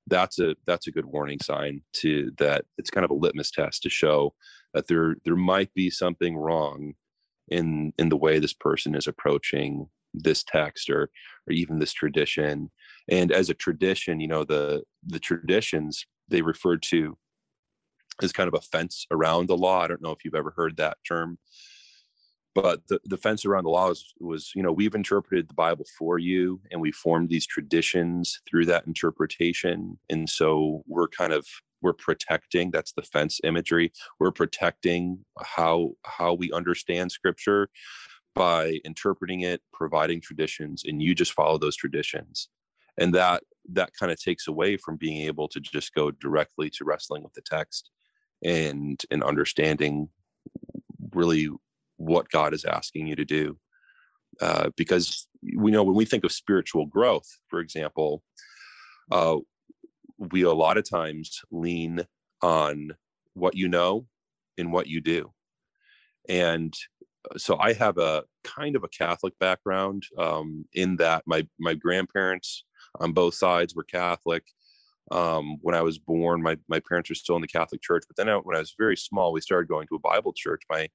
that's 0.08 0.40
a 0.40 0.56
that's 0.66 0.88
a 0.88 0.92
good 0.92 1.06
warning 1.06 1.40
sign 1.40 1.82
to 1.94 2.32
that 2.38 2.66
it's 2.78 2.90
kind 2.90 3.06
of 3.06 3.12
a 3.12 3.16
litmus 3.16 3.52
test 3.52 3.84
to 3.84 3.90
show 3.90 4.34
that 4.74 4.88
there 4.88 5.16
there 5.26 5.36
might 5.36 5.74
be 5.74 5.90
something 5.90 6.38
wrong 6.38 6.94
in 7.50 7.94
in 7.98 8.10
the 8.10 8.18
way 8.18 8.40
this 8.40 8.54
person 8.54 8.96
is 8.96 9.08
approaching 9.08 9.88
this 10.14 10.44
text 10.44 10.90
or 10.90 11.10
or 11.48 11.54
even 11.54 11.80
this 11.80 11.94
tradition. 11.94 12.70
And 13.10 13.32
as 13.32 13.50
a 13.50 13.54
tradition 13.54 14.20
you 14.20 14.28
know 14.28 14.44
the 14.44 14.84
the 15.06 15.20
traditions 15.20 16.06
they 16.30 16.42
refer 16.42 16.78
to 16.78 17.18
as 18.24 18.32
kind 18.32 18.48
of 18.48 18.54
a 18.54 18.62
fence 18.62 19.06
around 19.12 19.48
the 19.48 19.58
law. 19.58 19.82
I 19.82 19.88
don't 19.88 20.02
know 20.02 20.12
if 20.12 20.24
you've 20.24 20.36
ever 20.36 20.54
heard 20.56 20.78
that 20.78 20.98
term 21.08 21.38
but 22.54 22.86
the, 22.88 23.00
the 23.06 23.18
fence 23.18 23.46
around 23.46 23.64
the 23.64 23.70
law 23.70 23.94
was 24.20 24.52
you 24.56 24.64
know 24.64 24.72
we've 24.72 24.96
interpreted 24.96 25.50
the 25.50 25.54
bible 25.54 25.86
for 25.98 26.20
you 26.20 26.60
and 26.72 26.82
we 26.82 26.92
formed 26.92 27.30
these 27.30 27.46
traditions 27.46 28.42
through 28.50 28.66
that 28.66 28.86
interpretation. 28.88 29.98
And 30.10 30.30
so 30.30 30.84
we're 30.88 31.08
kind 31.08 31.34
of 31.34 31.46
we're 31.82 31.94
protecting 31.94 32.72
that's 32.72 32.94
the 32.94 33.02
fence 33.02 33.40
imagery. 33.44 33.92
We're 34.20 34.32
protecting 34.32 35.26
how 35.42 35.92
how 36.06 36.34
we 36.34 36.52
understand 36.52 37.12
scripture 37.12 37.70
by 38.36 38.80
interpreting 38.86 39.42
it 39.42 39.62
providing 39.74 40.22
traditions 40.22 40.84
and 40.86 41.02
you 41.02 41.16
just 41.16 41.34
follow 41.34 41.58
those 41.58 41.76
traditions. 41.76 42.50
And 42.98 43.14
that 43.16 43.44
that 43.70 43.92
kind 43.98 44.12
of 44.12 44.22
takes 44.22 44.48
away 44.48 44.76
from 44.76 44.98
being 44.98 45.26
able 45.26 45.48
to 45.48 45.60
just 45.60 45.94
go 45.94 46.12
directly 46.12 46.70
to 46.72 46.84
wrestling 46.84 47.24
with 47.24 47.34
the 47.34 47.42
text 47.42 47.92
and 48.44 49.02
and 49.12 49.24
understanding 49.24 50.10
really 51.14 51.50
what 51.98 52.30
god 52.30 52.54
is 52.54 52.66
asking 52.66 53.08
you 53.08 53.16
to 53.16 53.26
do 53.26 53.58
uh, 54.42 54.70
because 54.76 55.28
we 55.58 55.72
know 55.72 55.84
when 55.84 55.96
we 55.96 56.06
think 56.06 56.24
of 56.24 56.32
spiritual 56.32 56.86
growth 56.86 57.28
for 57.48 57.60
example 57.60 58.24
uh, 59.12 59.38
we 60.18 60.44
a 60.44 60.52
lot 60.52 60.78
of 60.78 60.90
times 60.90 61.42
lean 61.52 62.06
on 62.42 62.92
what 63.34 63.56
you 63.56 63.68
know 63.68 64.06
and 64.58 64.72
what 64.72 64.88
you 64.88 65.02
do. 65.02 65.32
And 66.30 66.74
uh, 67.30 67.38
so 67.38 67.58
I 67.60 67.74
have 67.74 67.98
a 67.98 68.24
kind 68.44 68.76
of 68.76 68.84
a 68.84 68.90
Catholic 68.90 69.38
background 69.40 70.04
um, 70.18 70.66
in 70.74 70.96
that 70.98 71.24
my 71.26 71.48
my 71.60 71.74
grandparents 71.74 72.66
on 73.00 73.14
both 73.14 73.36
sides 73.36 73.76
were 73.76 73.84
Catholic. 73.84 74.44
Um, 75.12 75.58
when 75.62 75.76
I 75.76 75.82
was 75.82 75.98
born, 75.98 76.42
my 76.42 76.58
my 76.68 76.80
parents 76.88 77.10
were 77.10 77.16
still 77.16 77.36
in 77.36 77.42
the 77.42 77.48
Catholic 77.48 77.82
Church, 77.82 78.04
but 78.08 78.16
then 78.16 78.30
I, 78.30 78.38
when 78.38 78.56
I 78.56 78.60
was 78.60 78.76
very 78.78 78.98
small, 78.98 79.34
we 79.34 79.42
started 79.42 79.68
going 79.68 79.88
to 79.88 79.96
a 79.96 80.00
Bible 80.00 80.34
church. 80.36 80.62
My 80.70 80.88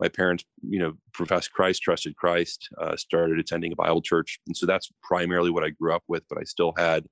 my 0.00 0.08
parents, 0.08 0.44
you 0.62 0.78
know, 0.78 0.94
professed 1.12 1.52
Christ, 1.52 1.82
trusted 1.82 2.16
Christ, 2.16 2.68
uh, 2.80 2.96
started 2.96 3.38
attending 3.38 3.72
a 3.72 3.76
Bible 3.76 4.02
church, 4.02 4.40
and 4.46 4.56
so 4.56 4.66
that's 4.66 4.90
primarily 5.02 5.50
what 5.50 5.64
I 5.64 5.70
grew 5.70 5.94
up 5.94 6.04
with. 6.08 6.24
But 6.28 6.38
I 6.38 6.44
still 6.44 6.74
had 6.76 7.06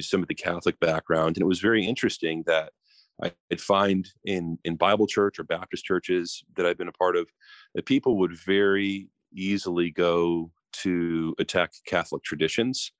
some 0.00 0.22
of 0.22 0.28
the 0.28 0.34
Catholic 0.34 0.78
background, 0.80 1.36
and 1.36 1.42
it 1.42 1.48
was 1.48 1.60
very 1.60 1.84
interesting 1.84 2.42
that 2.46 2.72
I'd 3.22 3.60
find 3.60 4.08
in 4.24 4.58
in 4.64 4.76
Bible 4.76 5.06
church 5.06 5.38
or 5.38 5.44
Baptist 5.44 5.84
churches 5.84 6.42
that 6.56 6.66
I've 6.66 6.78
been 6.78 6.88
a 6.88 6.92
part 6.92 7.16
of 7.16 7.28
that 7.74 7.86
people 7.86 8.18
would 8.18 8.36
very 8.36 9.08
easily 9.32 9.90
go 9.90 10.50
to 10.72 11.34
attack 11.38 11.72
Catholic 11.86 12.22
traditions, 12.22 12.92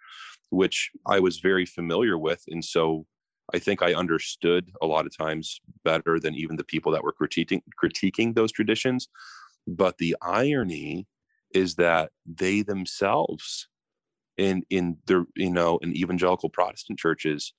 which 0.50 0.90
I 1.06 1.20
was 1.20 1.40
very 1.40 1.66
familiar 1.66 2.18
with, 2.18 2.44
and 2.48 2.64
so 2.64 3.06
I 3.54 3.58
think 3.58 3.82
I 3.82 3.94
understood 3.94 4.70
a 4.82 4.86
lot 4.86 5.06
of 5.06 5.16
times 5.16 5.60
better 5.84 6.20
than 6.20 6.34
even 6.34 6.56
the 6.56 6.64
people 6.64 6.92
that 6.92 7.02
were 7.02 7.14
critiquing 7.14 7.62
critiquing 7.82 8.34
those 8.34 8.52
traditions. 8.52 9.08
But 9.66 9.98
the 9.98 10.16
irony 10.22 11.06
is 11.54 11.76
that 11.76 12.10
they 12.26 12.62
themselves 12.62 13.68
in 14.36 14.62
in 14.70 14.98
the 15.06 15.26
you 15.34 15.50
know 15.50 15.78
in 15.78 15.96
evangelical 15.96 16.50
protestant 16.50 16.98
churches 16.98 17.54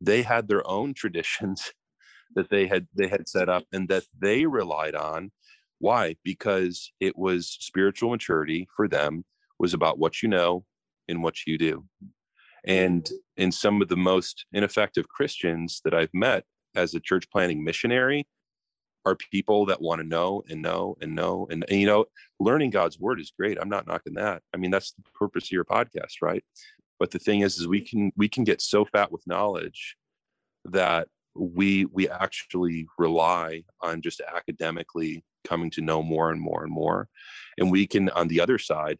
they 0.00 0.22
had 0.22 0.48
their 0.48 0.66
own 0.68 0.94
traditions 1.02 1.72
that 2.34 2.50
they 2.50 2.66
had 2.66 2.86
they 2.94 3.08
had 3.08 3.28
set 3.28 3.48
up 3.48 3.64
and 3.72 3.88
that 3.88 4.04
they 4.20 4.46
relied 4.46 4.94
on. 4.94 5.32
Why? 5.78 6.16
Because 6.22 6.92
it 7.00 7.16
was 7.16 7.56
spiritual 7.60 8.10
maturity 8.10 8.68
for 8.76 8.86
them 8.86 9.24
was 9.58 9.72
about 9.72 9.98
what 9.98 10.22
you 10.22 10.28
know 10.28 10.64
and 11.08 11.22
what 11.22 11.46
you 11.46 11.56
do 11.56 11.84
And 12.64 13.08
in 13.36 13.52
some 13.52 13.80
of 13.82 13.88
the 13.88 13.96
most 13.96 14.46
ineffective 14.52 15.08
Christians 15.08 15.80
that 15.84 15.94
I've 15.94 16.12
met 16.12 16.44
as 16.74 16.94
a 16.94 17.00
church 17.00 17.28
planting 17.30 17.64
missionary 17.64 18.26
are 19.06 19.16
people 19.16 19.66
that 19.66 19.80
want 19.80 20.00
to 20.00 20.06
know 20.06 20.42
and 20.48 20.60
know 20.60 20.96
and 21.00 21.14
know 21.14 21.46
and, 21.50 21.64
and 21.68 21.80
you 21.80 21.86
know 21.86 22.04
learning 22.38 22.68
god's 22.68 22.98
word 22.98 23.18
is 23.18 23.32
great 23.36 23.58
i'm 23.58 23.68
not 23.68 23.86
knocking 23.86 24.12
that. 24.12 24.42
I 24.52 24.58
mean 24.58 24.70
that's 24.70 24.92
the 24.92 25.02
purpose 25.14 25.44
of 25.44 25.52
your 25.52 25.64
podcast 25.64 26.20
right? 26.22 26.44
But 26.98 27.10
the 27.10 27.18
thing 27.18 27.40
is 27.40 27.58
is 27.58 27.66
we 27.66 27.80
can 27.80 28.12
we 28.16 28.28
can 28.28 28.44
get 28.44 28.60
so 28.60 28.84
fat 28.84 29.10
with 29.10 29.26
knowledge 29.26 29.96
that 30.66 31.08
we 31.34 31.86
we 31.86 32.08
actually 32.08 32.86
rely 32.98 33.64
on 33.80 34.02
just 34.02 34.20
academically 34.20 35.24
coming 35.44 35.70
to 35.70 35.80
know 35.80 36.02
more 36.02 36.30
and 36.30 36.40
more 36.40 36.62
and 36.62 36.72
more. 36.72 37.08
And 37.58 37.70
we 37.70 37.86
can 37.86 38.10
on 38.10 38.28
the 38.28 38.40
other 38.40 38.58
side 38.58 38.98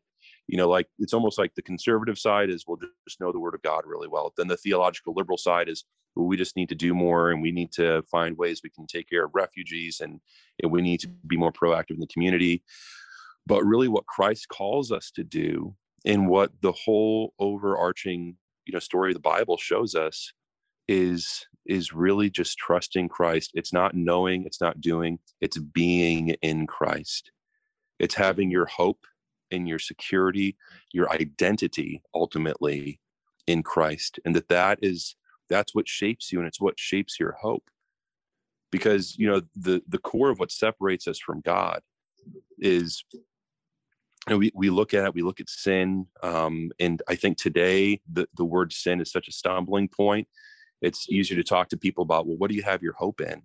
you 0.51 0.57
know 0.57 0.69
like 0.69 0.89
it's 0.99 1.15
almost 1.15 1.39
like 1.39 1.55
the 1.55 1.63
conservative 1.63 2.19
side 2.19 2.51
is 2.51 2.65
we'll 2.67 2.81
just 3.07 3.21
know 3.21 3.31
the 3.31 3.39
word 3.39 3.55
of 3.55 3.63
god 3.63 3.85
really 3.87 4.09
well. 4.09 4.33
Then 4.37 4.49
the 4.49 4.57
theological 4.57 5.15
liberal 5.17 5.39
side 5.39 5.69
is 5.69 5.85
we 6.17 6.37
just 6.37 6.57
need 6.57 6.69
to 6.69 6.75
do 6.75 6.93
more 6.93 7.31
and 7.31 7.41
we 7.41 7.53
need 7.53 7.71
to 7.73 8.03
find 8.11 8.37
ways 8.37 8.61
we 8.63 8.71
can 8.71 8.87
take 8.87 9.09
care 9.09 9.25
of 9.25 9.31
refugees 9.33 10.01
and, 10.01 10.21
and 10.61 10.73
we 10.73 10.83
need 10.83 10.99
to 11.01 11.09
be 11.29 11.37
more 11.37 11.53
proactive 11.53 11.93
in 11.93 12.01
the 12.01 12.07
community. 12.09 12.65
But 13.47 13.65
really 13.65 13.87
what 13.87 14.07
christ 14.07 14.49
calls 14.49 14.91
us 14.91 15.13
to 15.13 15.23
do 15.23 15.77
and 16.05 16.29
what 16.29 16.51
the 16.63 16.73
whole 16.73 17.33
overarching 17.39 18.37
you 18.67 18.73
know 18.73 18.81
story 18.81 19.11
of 19.11 19.15
the 19.15 19.21
bible 19.21 19.57
shows 19.57 19.95
us 19.95 20.33
is 20.89 21.47
is 21.67 21.93
really 21.93 22.29
just 22.29 22.59
trusting 22.59 23.09
christ. 23.09 23.53
It's 23.55 23.73
not 23.73 23.95
knowing 23.95 24.47
it's 24.47 24.61
not 24.61 24.81
doing 24.81 25.21
it's 25.41 25.59
being 25.59 26.31
in 26.43 26.67
christ. 26.67 27.31
It's 28.01 28.17
having 28.17 28.51
your 28.51 28.67
hope 28.67 29.07
and 29.51 29.69
your 29.69 29.79
security 29.79 30.57
your 30.93 31.11
identity 31.11 32.03
ultimately 32.15 33.01
in 33.47 33.63
christ 33.63 34.19
and 34.25 34.35
that 34.35 34.49
that 34.49 34.79
is 34.83 35.17
that's 35.51 35.75
what 35.75 35.89
shapes 35.89 36.33
you 36.33 36.39
and 36.39 36.49
it's 36.49 36.61
what 36.61 36.79
shapes 36.79 37.21
your 37.21 37.33
hope. 37.33 37.69
Because 38.71 39.19
you 39.19 39.27
know 39.27 39.43
the 39.57 39.83
the 39.89 39.99
core 39.99 40.31
of 40.31 40.39
what 40.39 40.53
separates 40.53 41.09
us 41.09 41.19
from 41.19 41.41
god 41.41 41.81
is 42.59 43.05
we, 44.29 44.53
we 44.55 44.71
look 44.71 44.95
at 44.95 45.07
it 45.07 45.15
we 45.15 45.23
look 45.23 45.41
at 45.41 45.51
sin 45.51 46.07
um, 46.23 46.71
and 46.79 47.03
i 47.09 47.17
think 47.17 47.37
today 47.37 48.01
the, 48.13 48.29
the 48.37 48.45
word 48.45 48.73
sin 48.73 49.01
is 49.01 49.11
such 49.11 49.27
a 49.29 49.33
stumbling 49.33 49.89
point. 49.89 50.29
It's 50.83 51.11
easier 51.11 51.37
to 51.37 51.43
talk 51.43 51.69
to 51.71 51.77
people 51.77 52.03
about 52.03 52.29
well 52.29 52.37
what 52.37 52.49
do 52.49 52.57
you 52.57 52.63
have 52.63 52.83
your 52.83 52.93
hope 52.93 53.21
in 53.21 53.43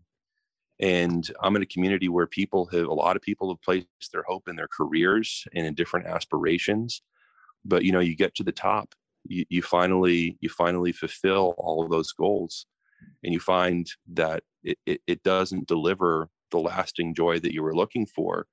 and 0.79 1.31
i'm 1.41 1.55
in 1.55 1.61
a 1.61 1.67
community 1.67 2.09
where 2.09 2.27
people 2.27 2.65
have 2.65 2.87
a 2.87 2.93
lot 2.93 3.15
of 3.15 3.21
people 3.21 3.49
have 3.49 3.61
placed 3.61 3.87
their 4.11 4.25
hope 4.27 4.47
in 4.47 4.55
their 4.55 4.67
careers 4.67 5.45
and 5.53 5.65
in 5.65 5.73
different 5.73 6.05
aspirations. 6.05 7.01
But 7.63 7.83
you 7.83 7.91
know 7.91 7.99
you 7.99 8.15
get 8.15 8.35
to 8.35 8.43
the 8.43 8.51
top 8.51 8.93
you, 9.27 9.45
you 9.49 9.61
finally 9.61 10.37
you 10.39 10.49
finally 10.49 10.91
fulfill 10.91 11.55
all 11.57 11.83
of 11.83 11.89
those 11.89 12.11
goals. 12.11 12.65
And 13.23 13.33
you 13.33 13.39
find 13.39 13.87
that 14.13 14.43
it, 14.63 14.77
it, 14.85 15.01
it 15.05 15.23
doesn't 15.23 15.67
deliver 15.67 16.29
the 16.51 16.57
lasting 16.57 17.13
joy 17.13 17.39
that 17.39 17.53
you 17.53 17.61
were 17.61 17.75
looking 17.75 18.05
for 18.05 18.47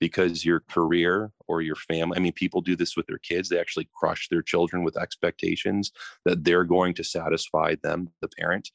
because 0.00 0.44
your 0.44 0.60
career 0.68 1.30
or 1.46 1.62
your 1.62 1.76
family 1.76 2.16
i 2.16 2.20
mean 2.20 2.32
people 2.32 2.60
do 2.60 2.74
this 2.74 2.96
with 2.96 3.06
their 3.06 3.18
kids. 3.18 3.48
They 3.48 3.60
actually 3.60 3.88
crush 3.94 4.28
their 4.28 4.42
children 4.42 4.82
with 4.82 4.96
expectations 4.96 5.92
that 6.24 6.44
they're 6.44 6.64
going 6.64 6.94
to 6.94 7.04
satisfy 7.04 7.76
them 7.82 8.10
the 8.20 8.28
parent. 8.28 8.70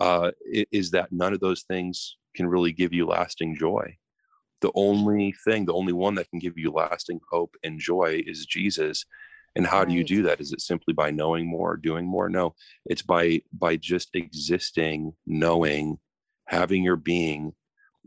Uh, 0.00 0.30
is 0.70 0.90
that 0.92 1.10
none 1.10 1.32
of 1.32 1.40
those 1.40 1.62
things 1.62 2.16
can 2.38 2.46
really 2.46 2.72
give 2.72 2.92
you 2.92 3.04
lasting 3.06 3.56
joy. 3.56 3.96
The 4.60 4.70
only 4.74 5.34
thing 5.44 5.66
the 5.66 5.74
only 5.74 5.92
one 5.92 6.14
that 6.14 6.30
can 6.30 6.38
give 6.38 6.56
you 6.56 6.70
lasting 6.70 7.20
hope 7.30 7.54
and 7.62 7.78
joy 7.78 8.22
is 8.26 8.46
jesus. 8.46 9.04
And 9.56 9.66
how 9.66 9.80
right. 9.80 9.88
do 9.88 9.94
you 9.94 10.04
do 10.04 10.22
that? 10.22 10.40
Is 10.40 10.52
it 10.52 10.60
simply 10.60 10.94
by 10.94 11.10
knowing 11.10 11.46
more 11.46 11.76
doing 11.76 12.06
more? 12.06 12.28
No 12.28 12.54
it's 12.86 13.02
by 13.02 13.42
by 13.52 13.76
just 13.76 14.14
existing 14.14 15.12
knowing 15.26 15.98
having 16.46 16.82
your 16.82 16.96
being 16.96 17.52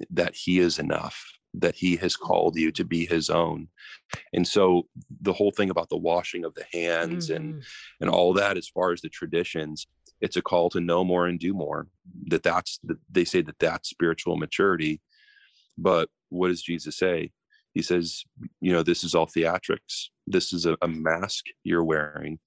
that 0.10 0.34
he 0.36 0.60
is 0.60 0.80
enough 0.80 1.24
that 1.54 1.76
he 1.76 1.98
has 1.98 2.16
called 2.16 2.56
you 2.56 2.72
to 2.72 2.86
be 2.86 3.06
his 3.06 3.30
own. 3.30 3.68
And 4.34 4.48
so 4.48 4.88
the 5.22 5.34
whole 5.34 5.52
thing 5.52 5.70
about 5.70 5.90
the 5.90 5.98
washing 5.98 6.46
of 6.46 6.56
the 6.56 6.66
hands 6.72 7.30
mm-hmm. 7.30 7.36
and 7.36 7.64
and 8.00 8.10
all 8.10 8.34
that 8.34 8.58
as 8.58 8.70
far 8.70 8.94
as 8.94 9.02
the 9.02 9.10
traditions 9.10 9.88
it's 10.22 10.38
a 10.38 10.42
call 10.42 10.70
to 10.70 10.80
know 10.80 11.04
more 11.04 11.28
and 11.28 11.40
do 11.40 11.54
more 11.54 11.88
that 12.28 12.44
that's 12.44 12.80
they 13.10 13.26
say 13.26 13.42
that 13.42 13.60
that's 13.60 13.90
spiritual 13.90 14.38
maturity 14.38 15.02
but 15.78 16.10
what 16.30 16.48
does 16.48 16.62
jesus 16.62 16.98
say? 16.98 17.32
He 17.74 17.82
says 17.82 18.24
you 18.60 18.72
know 18.74 18.84
this 18.84 19.04
is 19.04 19.16
all 19.16 19.28
theatrics. 19.28 20.10
This 20.28 20.54
is 20.54 20.66
a, 20.66 20.78
a 20.82 20.88
mask 20.88 21.46
you're 21.64 21.84
wearing. 21.84 22.40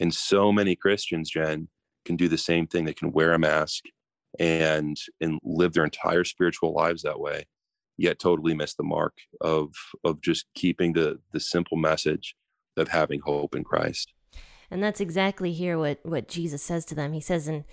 And 0.00 0.14
so 0.14 0.52
many 0.52 0.76
christians 0.76 1.30
jen 1.30 1.68
can 2.04 2.16
do 2.16 2.28
the 2.28 2.38
same 2.38 2.66
thing. 2.66 2.84
They 2.84 2.94
can 2.94 3.12
wear 3.12 3.32
a 3.32 3.38
mask 3.38 3.84
and 4.38 4.96
and 5.20 5.38
live 5.42 5.72
their 5.72 5.84
entire 5.84 6.24
spiritual 6.24 6.72
lives 6.72 7.02
that 7.02 7.18
way 7.18 7.44
yet 7.96 8.18
totally 8.18 8.54
miss 8.54 8.74
the 8.74 8.82
mark 8.82 9.14
of 9.40 9.72
of 10.04 10.20
just 10.20 10.46
keeping 10.54 10.92
the 10.92 11.18
the 11.32 11.40
simple 11.40 11.76
message 11.76 12.36
of 12.76 12.88
having 12.88 13.20
hope 13.20 13.54
in 13.54 13.64
christ 13.64 14.12
and 14.70 14.82
that's 14.82 15.00
exactly 15.00 15.52
here 15.52 15.78
what 15.78 15.98
what 16.02 16.28
jesus 16.28 16.62
says 16.62 16.84
to 16.84 16.94
them 16.94 17.12
he 17.12 17.20
says 17.20 17.48
in 17.48 17.64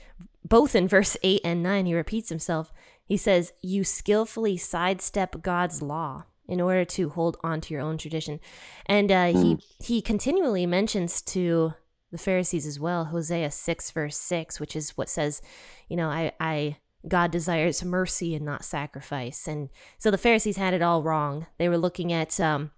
both 0.43 0.75
in 0.75 0.87
verse 0.87 1.17
8 1.23 1.41
and 1.43 1.63
9 1.63 1.85
he 1.85 1.93
repeats 1.93 2.29
himself 2.29 2.71
he 3.05 3.17
says 3.17 3.53
you 3.61 3.83
skillfully 3.83 4.57
sidestep 4.57 5.41
god's 5.41 5.81
law 5.81 6.25
in 6.47 6.61
order 6.61 6.85
to 6.85 7.09
hold 7.09 7.37
on 7.43 7.61
to 7.61 7.73
your 7.73 7.81
own 7.81 7.97
tradition. 7.97 8.39
And 8.85 9.11
uh, 9.11 9.15
mm. 9.15 9.33
he 9.33 9.53
hmm. 9.53 9.83
he 9.83 10.01
continually 10.01 10.65
mentions 10.65 11.21
to 11.23 11.73
the 12.11 12.17
Pharisees 12.17 12.65
as 12.65 12.79
well, 12.79 13.05
Hosea 13.05 13.51
six 13.51 13.91
verse 13.91 14.17
six, 14.17 14.59
which 14.59 14.75
is 14.75 14.91
what 14.91 15.09
says, 15.09 15.41
you 15.89 15.97
know, 15.97 16.09
I 16.09 16.31
I 16.39 16.77
God 17.07 17.31
desires 17.31 17.83
mercy 17.83 18.33
and 18.35 18.45
not 18.45 18.65
sacrifice. 18.65 19.47
And 19.47 19.69
so 19.97 20.09
the 20.09 20.17
Pharisees 20.17 20.57
had 20.57 20.73
it 20.73 20.81
all 20.81 21.03
wrong. 21.03 21.45
They 21.57 21.69
were 21.69 21.77
looking 21.77 22.11
at 22.11 22.39
um, 22.39 22.71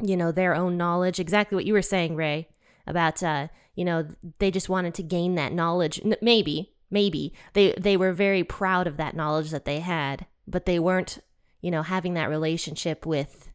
you 0.00 0.16
know, 0.16 0.30
their 0.30 0.54
own 0.54 0.76
knowledge, 0.76 1.18
exactly 1.18 1.56
what 1.56 1.64
you 1.64 1.72
were 1.72 1.82
saying, 1.82 2.16
Ray, 2.16 2.48
about 2.86 3.22
uh, 3.22 3.48
you 3.74 3.84
know, 3.84 4.08
they 4.38 4.50
just 4.50 4.68
wanted 4.68 4.94
to 4.94 5.02
gain 5.02 5.34
that 5.34 5.52
knowledge. 5.52 6.00
Maybe, 6.22 6.74
maybe 6.90 7.34
they 7.52 7.72
they 7.78 7.96
were 7.96 8.12
very 8.12 8.44
proud 8.44 8.86
of 8.86 8.96
that 8.96 9.16
knowledge 9.16 9.50
that 9.50 9.64
they 9.64 9.80
had, 9.80 10.26
but 10.46 10.66
they 10.66 10.78
weren't 10.78 11.18
you 11.66 11.72
know, 11.72 11.82
having 11.82 12.14
that 12.14 12.28
relationship 12.28 13.04
with 13.04 13.50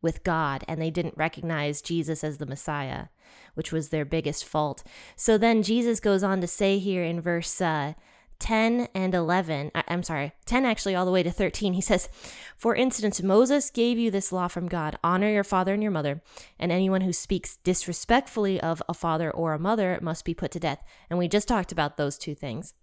with 0.00 0.22
God 0.22 0.64
and 0.68 0.80
they 0.80 0.90
didn't 0.90 1.16
recognize 1.16 1.82
Jesus 1.82 2.22
as 2.22 2.38
the 2.38 2.46
Messiah, 2.46 3.06
which 3.54 3.72
was 3.72 3.88
their 3.88 4.04
biggest 4.04 4.44
fault. 4.44 4.84
So 5.16 5.36
then 5.36 5.64
Jesus 5.64 5.98
goes 5.98 6.22
on 6.22 6.40
to 6.40 6.46
say 6.46 6.78
here 6.78 7.02
in 7.02 7.20
verse 7.20 7.60
uh, 7.60 7.94
10 8.40 8.88
and 8.94 9.14
11, 9.14 9.70
I, 9.74 9.84
I'm 9.88 10.02
sorry, 10.02 10.32
10 10.46 10.64
actually 10.64 10.94
all 10.94 11.04
the 11.04 11.10
way 11.12 11.22
to 11.22 11.30
13, 11.30 11.72
he 11.72 11.80
says, 11.80 12.08
For 12.56 12.74
instance, 12.74 13.22
Moses 13.22 13.70
gave 13.70 13.98
you 13.98 14.10
this 14.10 14.32
law 14.32 14.48
from 14.48 14.68
God 14.68 14.98
honor 15.02 15.30
your 15.30 15.44
father 15.44 15.74
and 15.74 15.82
your 15.82 15.92
mother, 15.92 16.22
and 16.58 16.70
anyone 16.70 17.00
who 17.00 17.12
speaks 17.12 17.56
disrespectfully 17.58 18.60
of 18.60 18.82
a 18.88 18.94
father 18.94 19.30
or 19.30 19.52
a 19.52 19.58
mother 19.58 19.98
must 20.02 20.24
be 20.24 20.34
put 20.34 20.50
to 20.52 20.60
death. 20.60 20.82
And 21.10 21.18
we 21.18 21.28
just 21.28 21.48
talked 21.48 21.72
about 21.72 21.96
those 21.96 22.18
two 22.18 22.34
things. 22.34 22.74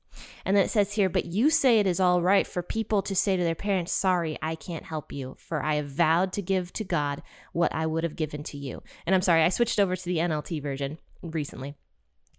And 0.45 0.55
then 0.55 0.63
it 0.63 0.69
says 0.69 0.93
here, 0.93 1.09
but 1.09 1.25
you 1.25 1.49
say 1.49 1.79
it 1.79 1.87
is 1.87 1.99
all 1.99 2.21
right 2.21 2.47
for 2.47 2.63
people 2.63 3.01
to 3.01 3.15
say 3.15 3.35
to 3.35 3.43
their 3.43 3.55
parents, 3.55 3.91
Sorry, 3.91 4.37
I 4.41 4.55
can't 4.55 4.85
help 4.85 5.11
you, 5.11 5.35
for 5.37 5.63
I 5.63 5.75
have 5.75 5.89
vowed 5.89 6.31
to 6.33 6.41
give 6.41 6.71
to 6.73 6.83
God 6.83 7.21
what 7.51 7.73
I 7.73 7.85
would 7.85 8.03
have 8.03 8.15
given 8.15 8.43
to 8.43 8.57
you. 8.57 8.81
And 9.05 9.13
I'm 9.13 9.21
sorry, 9.21 9.43
I 9.43 9.49
switched 9.49 9.79
over 9.79 9.95
to 9.95 10.05
the 10.05 10.17
NLT 10.17 10.61
version 10.61 10.97
recently. 11.21 11.75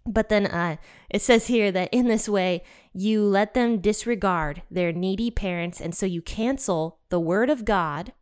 But 0.07 0.29
then 0.29 0.45
uh, 0.47 0.77
it 1.09 1.21
says 1.21 1.47
here 1.47 1.71
that 1.71 1.89
in 1.91 2.07
this 2.07 2.29
way, 2.29 2.63
you 2.93 3.23
let 3.23 3.53
them 3.53 3.79
disregard 3.79 4.63
their 4.71 4.93
needy 4.93 5.29
parents, 5.29 5.81
and 5.81 5.93
so 5.93 6.05
you 6.05 6.21
cancel 6.21 6.99
the 7.09 7.19
word 7.19 7.49
of 7.49 7.65
God 7.65 8.13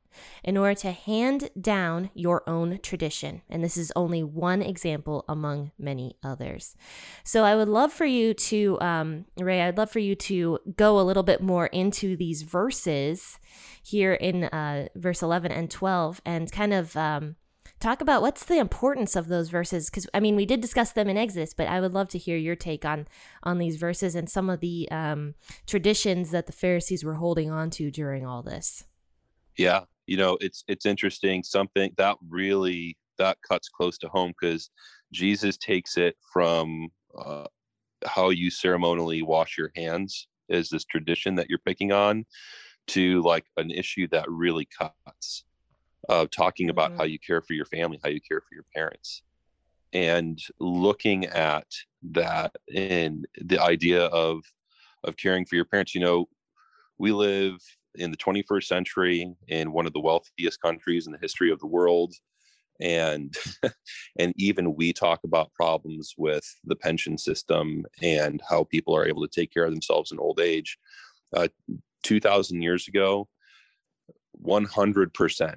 in 0.44 0.58
order 0.58 0.74
to 0.76 0.92
hand 0.92 1.50
down 1.60 2.10
your 2.14 2.48
own 2.48 2.80
tradition. 2.82 3.42
And 3.50 3.64
this 3.64 3.78
is 3.78 3.92
only 3.96 4.24
one 4.24 4.62
example 4.62 5.26
among 5.28 5.72
many 5.78 6.16
others. 6.24 6.76
So 7.24 7.44
I 7.44 7.56
would 7.56 7.70
love 7.70 7.92
for 7.92 8.06
you 8.06 8.34
to, 8.34 8.80
um, 8.82 9.26
Ray, 9.38 9.62
I'd 9.62 9.78
love 9.78 9.92
for 9.92 10.00
you 10.00 10.16
to 10.16 10.60
go 10.76 11.00
a 11.00 11.04
little 11.04 11.24
bit 11.24 11.42
more 11.42 11.68
into 11.68 12.16
these 12.16 12.44
verses 12.44 13.40
here 13.84 14.14
in 14.14 14.46
uh, 14.46 14.88
verse 14.96 15.22
11 15.22 15.52
and 15.52 15.70
12 15.70 16.22
and 16.26 16.52
kind 16.52 16.74
of. 16.74 16.96
Um, 16.96 17.36
talk 17.86 18.02
about 18.02 18.22
what's 18.22 18.46
the 18.46 18.58
importance 18.58 19.16
of 19.16 19.28
those 19.28 19.50
verses 19.50 19.90
because 19.90 20.08
i 20.14 20.20
mean 20.20 20.36
we 20.36 20.46
did 20.46 20.60
discuss 20.60 20.92
them 20.92 21.08
in 21.08 21.18
exodus 21.18 21.54
but 21.54 21.68
i 21.68 21.80
would 21.80 21.94
love 21.94 22.08
to 22.08 22.18
hear 22.18 22.36
your 22.36 22.56
take 22.56 22.84
on 22.84 23.08
on 23.44 23.60
these 23.60 23.76
verses 23.76 24.16
and 24.16 24.28
some 24.28 24.50
of 24.50 24.60
the 24.60 24.90
um, 24.90 25.36
traditions 25.68 26.32
that 26.32 26.48
the 26.48 26.52
pharisees 26.52 27.04
were 27.04 27.14
holding 27.14 27.52
on 27.52 27.70
to 27.70 27.92
during 27.92 28.26
all 28.26 28.42
this. 28.42 28.86
Yeah 29.56 29.82
you 30.08 30.18
know 30.18 30.38
it's 30.42 30.64
it's 30.68 30.86
interesting 30.86 31.44
something 31.44 31.92
that 31.98 32.18
really 32.30 32.98
that 33.18 33.38
cuts 33.48 33.70
close 33.70 33.98
to 33.98 34.08
home 34.10 34.34
because 34.40 34.70
jesus 35.12 35.58
takes 35.58 35.98
it 35.98 36.16
from 36.32 36.90
uh, 37.18 37.46
how 38.06 38.30
you 38.30 38.50
ceremonially 38.50 39.22
wash 39.22 39.58
your 39.58 39.72
hands 39.76 40.28
is 40.50 40.70
this 40.70 40.86
tradition 40.86 41.36
that 41.36 41.50
you're 41.50 41.60
picking 41.60 41.92
on 41.92 42.26
to 42.88 43.22
like 43.22 43.46
an 43.58 43.72
issue 43.72 44.08
that 44.12 44.30
really 44.30 44.68
cuts 44.78 45.44
of 46.10 46.30
talking 46.32 46.70
about 46.70 46.92
mm-hmm. 46.92 47.00
how 47.00 47.04
you 47.06 47.20
care 47.20 47.42
for 47.42 47.54
your 47.54 47.66
family 47.66 48.00
how 48.04 48.10
you 48.10 48.22
care 48.22 48.42
for 48.42 48.54
your 48.54 48.66
parents 48.74 49.24
and 49.94 50.40
looking 50.60 51.26
at 51.26 51.68
that 52.04 52.56
and 52.76 53.28
the 53.42 53.62
idea 53.62 54.06
of 54.06 54.44
of 55.04 55.18
caring 55.18 55.46
for 55.46 55.56
your 55.56 55.66
parents 55.66 55.96
you 55.96 56.02
know 56.02 56.26
we 56.98 57.12
live 57.12 57.56
in 57.96 58.12
the 58.12 58.18
21st 58.18 58.64
century 58.64 59.34
in 59.48 59.72
one 59.72 59.86
of 59.86 59.94
the 59.94 60.00
wealthiest 60.00 60.62
countries 60.62 61.08
in 61.08 61.14
the 61.14 61.20
history 61.22 61.52
of 61.52 61.60
the 61.60 61.68
world 61.68 62.14
and 62.82 63.36
and 64.20 64.34
even 64.36 64.76
we 64.76 64.92
talk 64.92 65.22
about 65.24 65.54
problems 65.54 66.14
with 66.18 66.44
the 66.66 66.76
pension 66.76 67.18
system 67.18 67.86
and 68.02 68.42
how 68.50 68.64
people 68.66 68.96
are 68.96 69.08
able 69.08 69.22
to 69.22 69.40
take 69.40 69.52
care 69.54 69.66
of 69.66 69.72
themselves 69.72 70.12
in 70.12 70.20
old 70.20 70.40
age 70.40 70.78
uh, 71.36 71.48
2000 72.04 72.62
years 72.62 72.88
ago 72.88 73.28
100% 74.44 75.56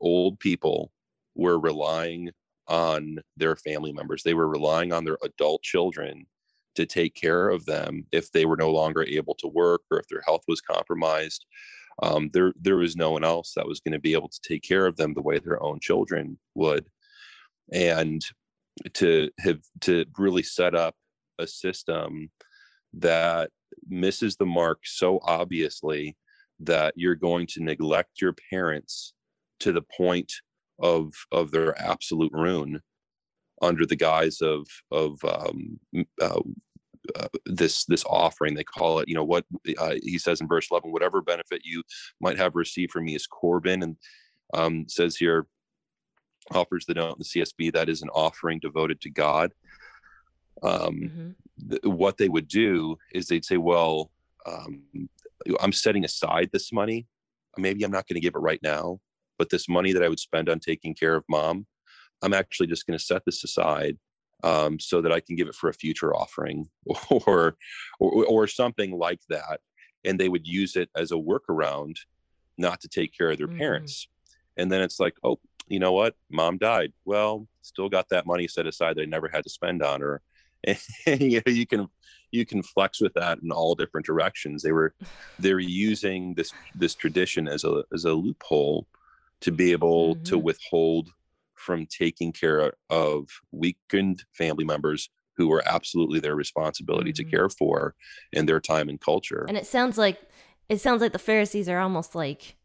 old 0.00 0.38
people 0.40 0.92
were 1.34 1.58
relying 1.58 2.30
on 2.68 3.18
their 3.36 3.56
family 3.56 3.92
members. 3.92 4.22
They 4.22 4.34
were 4.34 4.48
relying 4.48 4.92
on 4.92 5.04
their 5.04 5.18
adult 5.22 5.62
children 5.62 6.26
to 6.74 6.86
take 6.86 7.14
care 7.14 7.48
of 7.48 7.64
them 7.64 8.06
if 8.12 8.30
they 8.32 8.44
were 8.44 8.56
no 8.56 8.70
longer 8.70 9.02
able 9.02 9.34
to 9.36 9.48
work 9.48 9.82
or 9.90 9.98
if 9.98 10.08
their 10.08 10.22
health 10.26 10.42
was 10.48 10.60
compromised. 10.60 11.46
Um, 12.02 12.28
there 12.32 12.52
there 12.60 12.76
was 12.76 12.96
no 12.96 13.10
one 13.10 13.24
else 13.24 13.52
that 13.54 13.66
was 13.66 13.80
going 13.80 13.92
to 13.92 13.98
be 13.98 14.12
able 14.12 14.28
to 14.28 14.40
take 14.46 14.62
care 14.62 14.86
of 14.86 14.96
them 14.96 15.14
the 15.14 15.22
way 15.22 15.38
their 15.38 15.62
own 15.62 15.80
children 15.80 16.38
would. 16.54 16.86
And 17.72 18.22
to 18.94 19.30
have 19.38 19.60
to 19.82 20.04
really 20.18 20.42
set 20.42 20.74
up 20.74 20.94
a 21.38 21.46
system 21.46 22.30
that 22.92 23.50
misses 23.88 24.36
the 24.36 24.46
mark 24.46 24.80
so 24.84 25.18
obviously 25.22 26.16
that 26.60 26.94
you're 26.96 27.14
going 27.14 27.46
to 27.46 27.62
neglect 27.62 28.20
your 28.20 28.34
parents 28.50 29.14
to 29.60 29.72
the 29.72 29.82
point 29.96 30.32
of 30.78 31.12
of 31.32 31.50
their 31.50 31.78
absolute 31.80 32.32
ruin 32.32 32.80
under 33.62 33.86
the 33.86 33.96
guise 33.96 34.40
of 34.40 34.66
of 34.90 35.18
um, 35.24 35.78
uh, 36.20 36.40
uh, 37.14 37.28
this 37.46 37.84
this 37.84 38.04
offering. 38.04 38.54
They 38.54 38.64
call 38.64 38.98
it 38.98 39.08
you 39.08 39.14
know 39.14 39.24
what 39.24 39.44
uh, 39.78 39.94
he 40.02 40.18
says 40.18 40.40
in 40.40 40.48
verse 40.48 40.68
11 40.70 40.90
whatever 40.92 41.22
benefit 41.22 41.62
you 41.64 41.82
might 42.20 42.38
have 42.38 42.54
received 42.54 42.92
from 42.92 43.04
me 43.04 43.14
is 43.14 43.26
Corban 43.26 43.82
and 43.82 43.96
um, 44.54 44.86
says 44.88 45.16
here 45.16 45.46
offers 46.52 46.86
the 46.86 46.94
note 46.94 47.16
in 47.16 47.18
the 47.18 47.24
csb 47.24 47.72
that 47.72 47.88
is 47.88 48.02
an 48.02 48.08
offering 48.10 48.58
devoted 48.60 49.00
to 49.00 49.10
god. 49.10 49.52
Um, 50.62 50.72
mm-hmm. 50.72 51.70
th- 51.70 51.82
what 51.84 52.16
they 52.16 52.28
would 52.28 52.48
do 52.48 52.96
is 53.12 53.26
they'd 53.26 53.44
say 53.44 53.56
well 53.56 54.10
um, 54.46 54.82
i'm 55.60 55.72
setting 55.72 56.04
aside 56.04 56.50
this 56.52 56.72
money. 56.72 57.06
Maybe 57.58 57.84
i'm 57.84 57.90
not 57.90 58.06
going 58.06 58.14
to 58.14 58.20
give 58.20 58.34
it 58.34 58.40
right 58.40 58.60
now 58.62 59.00
but 59.38 59.50
this 59.50 59.68
money 59.68 59.92
that 59.92 60.02
i 60.02 60.08
would 60.08 60.20
spend 60.20 60.48
on 60.48 60.58
taking 60.58 60.94
care 60.94 61.14
of 61.16 61.24
mom 61.28 61.66
i'm 62.22 62.34
actually 62.34 62.66
just 62.66 62.86
going 62.86 62.98
to 62.98 63.04
set 63.04 63.22
this 63.24 63.44
aside 63.44 63.96
um, 64.44 64.78
so 64.78 65.00
that 65.00 65.12
I 65.12 65.20
can 65.20 65.36
give 65.36 65.48
it 65.48 65.54
for 65.54 65.68
a 65.68 65.74
future 65.74 66.14
offering 66.14 66.68
or, 67.10 67.56
or, 67.98 68.26
or 68.26 68.46
something 68.46 68.96
like 68.96 69.20
that. 69.28 69.60
And 70.04 70.20
they 70.20 70.28
would 70.28 70.46
use 70.46 70.76
it 70.76 70.88
as 70.94 71.10
a 71.10 71.16
workaround 71.16 71.96
not 72.58 72.80
to 72.82 72.88
take 72.88 73.16
care 73.16 73.30
of 73.30 73.38
their 73.38 73.48
mm-hmm. 73.48 73.58
parents. 73.58 74.08
And 74.56 74.70
then 74.70 74.82
it's 74.82 75.00
like, 75.00 75.14
oh, 75.24 75.38
you 75.68 75.78
know 75.80 75.92
what? 75.92 76.14
Mom 76.30 76.58
died. 76.58 76.92
Well, 77.04 77.48
still 77.62 77.88
got 77.88 78.08
that 78.10 78.26
money 78.26 78.46
set 78.46 78.66
aside 78.66 78.96
that 78.96 79.02
I 79.02 79.06
never 79.06 79.28
had 79.28 79.44
to 79.44 79.50
spend 79.50 79.82
on 79.82 80.00
her. 80.00 80.22
And 81.06 81.20
you, 81.20 81.40
know, 81.46 81.52
you 81.52 81.66
can 81.66 81.86
you 82.32 82.44
can 82.44 82.60
flex 82.60 83.00
with 83.00 83.14
that 83.14 83.38
in 83.40 83.52
all 83.52 83.76
different 83.76 84.04
directions. 84.04 84.62
They 84.62 84.72
were 84.72 84.94
they 85.38 85.54
were 85.54 85.60
using 85.60 86.34
this 86.34 86.52
this 86.74 86.96
tradition 86.96 87.46
as 87.46 87.62
a 87.62 87.84
as 87.92 88.04
a 88.04 88.14
loophole 88.14 88.88
to 89.40 89.52
be 89.52 89.72
able 89.72 90.14
mm-hmm. 90.14 90.24
to 90.24 90.38
withhold 90.38 91.10
from 91.54 91.86
taking 91.86 92.32
care 92.32 92.72
of 92.90 93.28
weakened 93.50 94.24
family 94.32 94.64
members 94.64 95.10
who 95.36 95.48
were 95.48 95.62
absolutely 95.66 96.20
their 96.20 96.34
responsibility 96.34 97.12
mm-hmm. 97.12 97.28
to 97.28 97.36
care 97.36 97.48
for 97.48 97.94
in 98.32 98.46
their 98.46 98.60
time 98.60 98.88
and 98.88 99.00
culture. 99.00 99.44
And 99.48 99.56
it 99.56 99.66
sounds 99.66 99.98
like 99.98 100.20
it 100.68 100.80
sounds 100.80 101.00
like 101.00 101.12
the 101.12 101.18
Pharisees 101.18 101.68
are 101.68 101.78
almost 101.78 102.14
like 102.14 102.56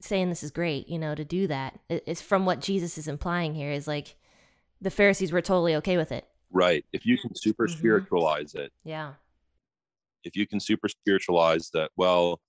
saying 0.00 0.28
this 0.28 0.42
is 0.42 0.50
great, 0.50 0.88
you 0.88 0.98
know, 0.98 1.14
to 1.14 1.24
do 1.24 1.46
that. 1.46 1.78
It's 1.88 2.20
from 2.20 2.44
what 2.46 2.60
Jesus 2.60 2.98
is 2.98 3.08
implying 3.08 3.54
here 3.54 3.70
is 3.70 3.86
like 3.86 4.16
the 4.80 4.90
Pharisees 4.90 5.32
were 5.32 5.40
totally 5.40 5.74
okay 5.76 5.96
with 5.96 6.12
it. 6.12 6.26
Right. 6.50 6.84
If 6.92 7.06
you 7.06 7.16
can 7.18 7.34
super 7.34 7.66
mm-hmm. 7.66 7.78
spiritualize 7.78 8.54
it. 8.54 8.72
Yeah. 8.84 9.14
If 10.24 10.36
you 10.36 10.46
can 10.46 10.60
super 10.60 10.88
spiritualize 10.88 11.70
that, 11.70 11.90
well, 11.96 12.40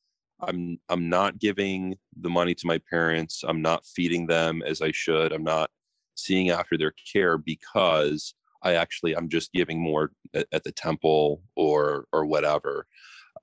I'm 0.47 0.79
I'm 0.89 1.10
not 1.10 1.39
giving 1.39 1.95
the 2.19 2.29
money 2.29 2.56
to 2.56 2.67
my 2.67 2.79
parents. 2.89 3.43
I'm 3.47 3.62
not 3.62 3.86
feeding 3.86 4.27
them 4.27 4.62
as 4.65 4.82
I 4.82 4.91
should. 4.91 5.32
I'm 5.32 5.43
not 5.43 5.69
seeing 6.15 6.49
after 6.49 6.77
their 6.77 6.93
care 7.12 7.38
because 7.38 8.36
I 8.62 8.75
actually 8.75 9.15
I'm 9.15 9.29
just 9.29 9.51
giving 9.53 9.82
more 9.82 10.12
at, 10.34 10.47
at 10.51 10.63
the 10.63 10.71
temple 10.71 11.41
or 11.56 12.06
or 12.13 12.25
whatever. 12.25 12.86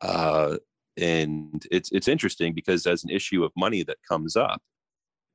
Uh, 0.01 0.57
and 0.97 1.67
it's 1.71 1.91
it's 1.93 2.09
interesting 2.09 2.55
because 2.55 2.87
as 2.87 3.05
an 3.05 3.11
issue 3.11 3.45
of 3.45 3.53
money 3.57 3.83
that 3.85 3.99
comes 4.09 4.37
up, 4.37 4.63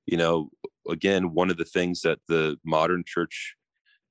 you 0.05 0.17
know, 0.17 0.49
again, 0.89 1.33
one 1.33 1.49
of 1.49 1.57
the 1.57 1.65
things 1.65 2.01
that 2.01 2.19
the 2.27 2.57
modern 2.63 3.03
church 3.05 3.55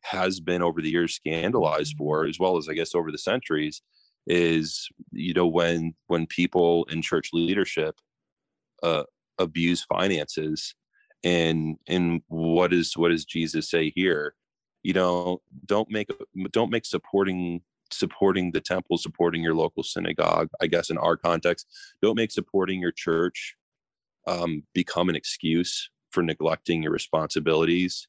has 0.02 0.40
been 0.40 0.62
over 0.62 0.82
the 0.82 0.90
years 0.90 1.14
scandalized 1.14 1.94
for, 1.96 2.26
as 2.26 2.38
well 2.38 2.56
as 2.56 2.68
I 2.68 2.74
guess 2.74 2.94
over 2.94 3.10
the 3.10 3.18
centuries, 3.18 3.82
is 4.26 4.88
you 5.12 5.34
know 5.34 5.46
when 5.46 5.94
when 6.06 6.26
people 6.26 6.84
in 6.90 7.02
church 7.02 7.30
leadership 7.32 7.96
uh, 8.82 9.04
abuse 9.38 9.84
finances 9.84 10.74
and 11.22 11.76
and 11.88 12.22
what 12.28 12.72
is 12.72 12.96
what 12.96 13.10
does 13.10 13.24
jesus 13.24 13.70
say 13.70 13.92
here? 13.94 14.34
You 14.82 14.92
know 14.94 15.42
don't 15.66 15.90
make 15.90 16.08
don't 16.52 16.70
make 16.70 16.86
supporting 16.86 17.62
supporting 17.90 18.50
the 18.50 18.60
temple 18.60 18.98
supporting 18.98 19.42
your 19.42 19.54
local 19.54 19.82
synagogue 19.82 20.48
i 20.60 20.66
guess 20.66 20.90
in 20.90 20.98
our 20.98 21.16
context. 21.16 21.66
Don't 22.02 22.16
make 22.16 22.30
supporting 22.30 22.80
your 22.80 22.92
church 22.92 23.56
um, 24.26 24.62
become 24.72 25.08
an 25.08 25.16
excuse 25.16 25.90
for 26.10 26.22
neglecting 26.22 26.82
your 26.82 26.92
responsibilities 26.92 28.08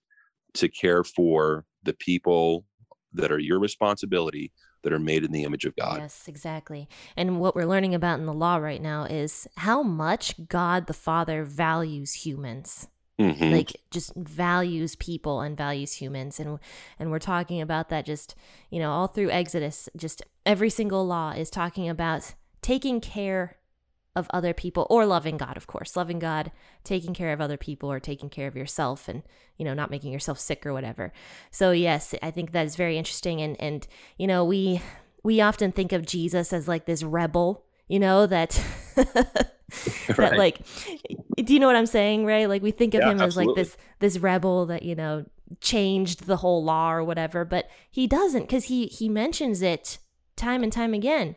to 0.53 0.69
care 0.69 1.03
for 1.03 1.65
the 1.83 1.93
people 1.93 2.65
that 3.13 3.31
are 3.31 3.39
your 3.39 3.59
responsibility 3.59 4.51
that 4.85 4.93
are 4.93 4.99
made 4.99 5.25
in 5.25 5.31
the 5.31 5.43
image 5.43 5.65
of 5.65 5.75
God. 5.75 5.97
Yes, 5.99 6.27
exactly. 6.27 6.87
And 7.17 7.39
what 7.39 7.55
we're 7.55 7.65
learning 7.65 7.95
about 7.95 8.19
in 8.19 8.27
the 8.27 8.33
law 8.33 8.57
right 8.57 8.81
now 8.81 9.03
is 9.03 9.47
how 9.57 9.81
much 9.83 10.47
God 10.47 10.85
the 10.85 10.93
Father 10.93 11.43
values 11.43 12.13
humans. 12.13 12.87
Mm-hmm. 13.17 13.53
like 13.53 13.77
just 13.91 14.13
values 14.13 14.97
people 14.97 15.39
and 15.39 15.55
values 15.55 15.93
humans 15.93 16.37
and 16.37 16.59
and 16.99 17.11
we're 17.11 17.17
talking 17.17 17.61
about 17.61 17.87
that 17.87 18.05
just 18.05 18.35
you 18.69 18.77
know 18.77 18.91
all 18.91 19.07
through 19.07 19.31
exodus 19.31 19.87
just 19.95 20.21
every 20.45 20.69
single 20.69 21.07
law 21.07 21.31
is 21.31 21.49
talking 21.49 21.87
about 21.87 22.33
taking 22.61 22.99
care 22.99 23.55
of 24.15 24.27
other 24.31 24.53
people 24.53 24.87
or 24.89 25.05
loving 25.05 25.37
god 25.37 25.57
of 25.57 25.67
course 25.67 25.95
loving 25.95 26.19
god 26.19 26.51
taking 26.83 27.13
care 27.13 27.33
of 27.33 27.41
other 27.41 27.57
people 27.57 27.91
or 27.91 27.99
taking 27.99 28.29
care 28.29 28.47
of 28.47 28.55
yourself 28.55 29.07
and 29.07 29.23
you 29.57 29.65
know 29.65 29.73
not 29.73 29.91
making 29.91 30.11
yourself 30.11 30.39
sick 30.39 30.65
or 30.65 30.73
whatever. 30.73 31.11
So 31.51 31.71
yes 31.71 32.15
i 32.21 32.31
think 32.31 32.51
that 32.51 32.65
is 32.65 32.75
very 32.75 32.97
interesting 32.97 33.41
and 33.41 33.59
and 33.59 33.87
you 34.17 34.27
know 34.27 34.43
we 34.45 34.81
we 35.23 35.41
often 35.41 35.71
think 35.71 35.91
of 35.91 36.05
jesus 36.05 36.53
as 36.53 36.67
like 36.67 36.85
this 36.85 37.03
rebel 37.03 37.65
you 37.87 37.99
know 37.99 38.25
that 38.25 38.61
that 38.95 40.17
right. 40.17 40.37
like 40.37 40.59
do 41.37 41.53
you 41.53 41.59
know 41.59 41.67
what 41.67 41.75
i'm 41.75 41.85
saying 41.85 42.25
right? 42.25 42.47
Like 42.47 42.61
we 42.61 42.71
think 42.71 42.93
of 42.93 43.01
yeah, 43.01 43.11
him 43.11 43.21
as 43.21 43.35
like 43.35 43.49
this 43.55 43.77
this 43.99 44.17
rebel 44.17 44.65
that 44.67 44.83
you 44.83 44.95
know 44.95 45.25
changed 45.61 46.25
the 46.25 46.37
whole 46.37 46.63
law 46.63 46.91
or 46.91 47.03
whatever 47.03 47.45
but 47.45 47.69
he 47.91 48.07
doesn't 48.07 48.43
because 48.43 48.65
he 48.65 48.87
he 48.87 49.09
mentions 49.09 49.61
it 49.61 49.97
time 50.35 50.63
and 50.63 50.71
time 50.71 50.93
again 50.93 51.35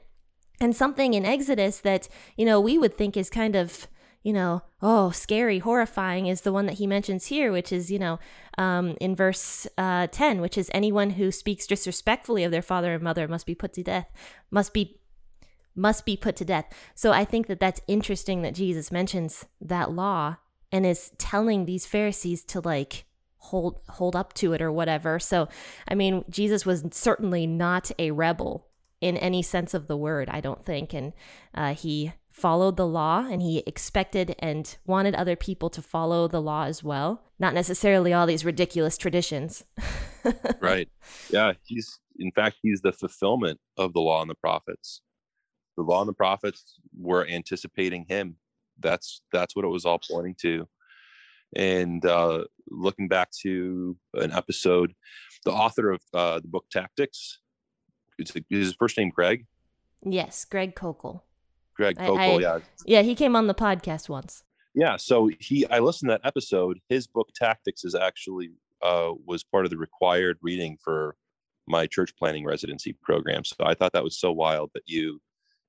and 0.60 0.74
something 0.74 1.14
in 1.14 1.24
exodus 1.24 1.80
that 1.80 2.08
you 2.36 2.44
know 2.44 2.60
we 2.60 2.78
would 2.78 2.96
think 2.96 3.16
is 3.16 3.30
kind 3.30 3.54
of 3.54 3.86
you 4.22 4.32
know 4.32 4.62
oh 4.82 5.10
scary 5.10 5.60
horrifying 5.60 6.26
is 6.26 6.40
the 6.40 6.52
one 6.52 6.66
that 6.66 6.78
he 6.78 6.86
mentions 6.86 7.26
here 7.26 7.52
which 7.52 7.72
is 7.72 7.90
you 7.90 7.98
know 7.98 8.18
um, 8.58 8.96
in 9.00 9.14
verse 9.14 9.66
uh, 9.78 10.06
10 10.08 10.40
which 10.40 10.58
is 10.58 10.70
anyone 10.74 11.10
who 11.10 11.30
speaks 11.30 11.66
disrespectfully 11.66 12.44
of 12.44 12.50
their 12.50 12.62
father 12.62 12.94
and 12.94 13.02
mother 13.02 13.28
must 13.28 13.46
be 13.46 13.54
put 13.54 13.72
to 13.72 13.82
death 13.82 14.10
must 14.50 14.74
be 14.74 14.98
must 15.78 16.04
be 16.04 16.16
put 16.16 16.36
to 16.36 16.44
death. 16.44 16.66
So 16.94 17.12
I 17.12 17.24
think 17.24 17.46
that 17.46 17.60
that's 17.60 17.80
interesting 17.86 18.42
that 18.42 18.54
Jesus 18.54 18.90
mentions 18.90 19.46
that 19.60 19.92
law 19.92 20.36
and 20.72 20.84
is 20.84 21.12
telling 21.16 21.64
these 21.64 21.86
Pharisees 21.86 22.44
to 22.46 22.60
like 22.60 23.06
hold 23.38 23.80
hold 23.88 24.16
up 24.16 24.34
to 24.34 24.52
it 24.52 24.60
or 24.60 24.72
whatever. 24.72 25.18
So 25.18 25.48
I 25.86 25.94
mean, 25.94 26.24
Jesus 26.28 26.66
was 26.66 26.84
certainly 26.90 27.46
not 27.46 27.90
a 27.98 28.10
rebel 28.10 28.66
in 29.00 29.16
any 29.16 29.42
sense 29.42 29.74
of 29.74 29.86
the 29.86 29.96
word, 29.96 30.28
I 30.28 30.40
don't 30.40 30.64
think, 30.64 30.92
and 30.92 31.12
uh, 31.54 31.74
he 31.74 32.12
followed 32.30 32.76
the 32.76 32.86
law 32.86 33.26
and 33.28 33.42
he 33.42 33.64
expected 33.66 34.34
and 34.38 34.76
wanted 34.86 35.14
other 35.14 35.34
people 35.34 35.68
to 35.70 35.82
follow 35.82 36.28
the 36.28 36.40
law 36.40 36.64
as 36.64 36.84
well, 36.84 37.22
not 37.38 37.52
necessarily 37.52 38.12
all 38.12 38.26
these 38.26 38.44
ridiculous 38.44 38.96
traditions. 38.96 39.64
right. 40.60 40.88
Yeah, 41.30 41.52
he's 41.64 41.98
in 42.18 42.30
fact 42.32 42.56
he's 42.62 42.80
the 42.80 42.92
fulfillment 42.92 43.58
of 43.76 43.92
the 43.92 44.00
law 44.00 44.20
and 44.22 44.30
the 44.30 44.36
prophets. 44.36 45.00
The 45.76 45.82
law 45.82 46.00
and 46.00 46.08
the 46.08 46.14
prophets 46.14 46.78
were 46.96 47.26
anticipating 47.26 48.06
him. 48.08 48.36
That's 48.78 49.22
that's 49.32 49.56
what 49.56 49.64
it 49.64 49.68
was 49.68 49.84
all 49.84 50.00
pointing 50.10 50.36
to. 50.42 50.68
And 51.56 52.04
uh, 52.04 52.44
looking 52.70 53.08
back 53.08 53.30
to 53.42 53.96
an 54.14 54.32
episode 54.32 54.92
the 55.44 55.52
author 55.52 55.90
of 55.90 56.00
uh, 56.12 56.40
the 56.40 56.48
book 56.48 56.66
tactics 56.70 57.38
is 58.18 58.32
his 58.48 58.74
first 58.74 58.96
name 58.96 59.10
Greg? 59.10 59.46
Yes, 60.02 60.44
Greg 60.44 60.74
Koukl. 60.74 61.22
Greg 61.74 61.96
Koukl, 61.96 62.40
yeah. 62.40 62.58
Yeah, 62.84 63.02
he 63.02 63.14
came 63.14 63.36
on 63.36 63.46
the 63.46 63.54
podcast 63.54 64.08
once. 64.08 64.42
Yeah, 64.74 64.96
so 64.96 65.30
he 65.40 65.66
I 65.66 65.78
listened 65.78 66.10
to 66.10 66.18
that 66.20 66.26
episode. 66.26 66.80
His 66.88 67.06
book 67.06 67.30
Tactics 67.34 67.84
is 67.84 67.94
actually 67.94 68.50
uh, 68.82 69.12
was 69.26 69.42
part 69.42 69.64
of 69.64 69.70
the 69.70 69.76
required 69.76 70.38
reading 70.42 70.78
for 70.82 71.16
my 71.66 71.86
church 71.86 72.14
planting 72.16 72.44
residency 72.44 72.92
program. 73.02 73.44
So 73.44 73.56
I 73.60 73.74
thought 73.74 73.92
that 73.92 74.04
was 74.04 74.18
so 74.18 74.32
wild 74.32 74.70
that 74.74 74.84
you 74.86 75.20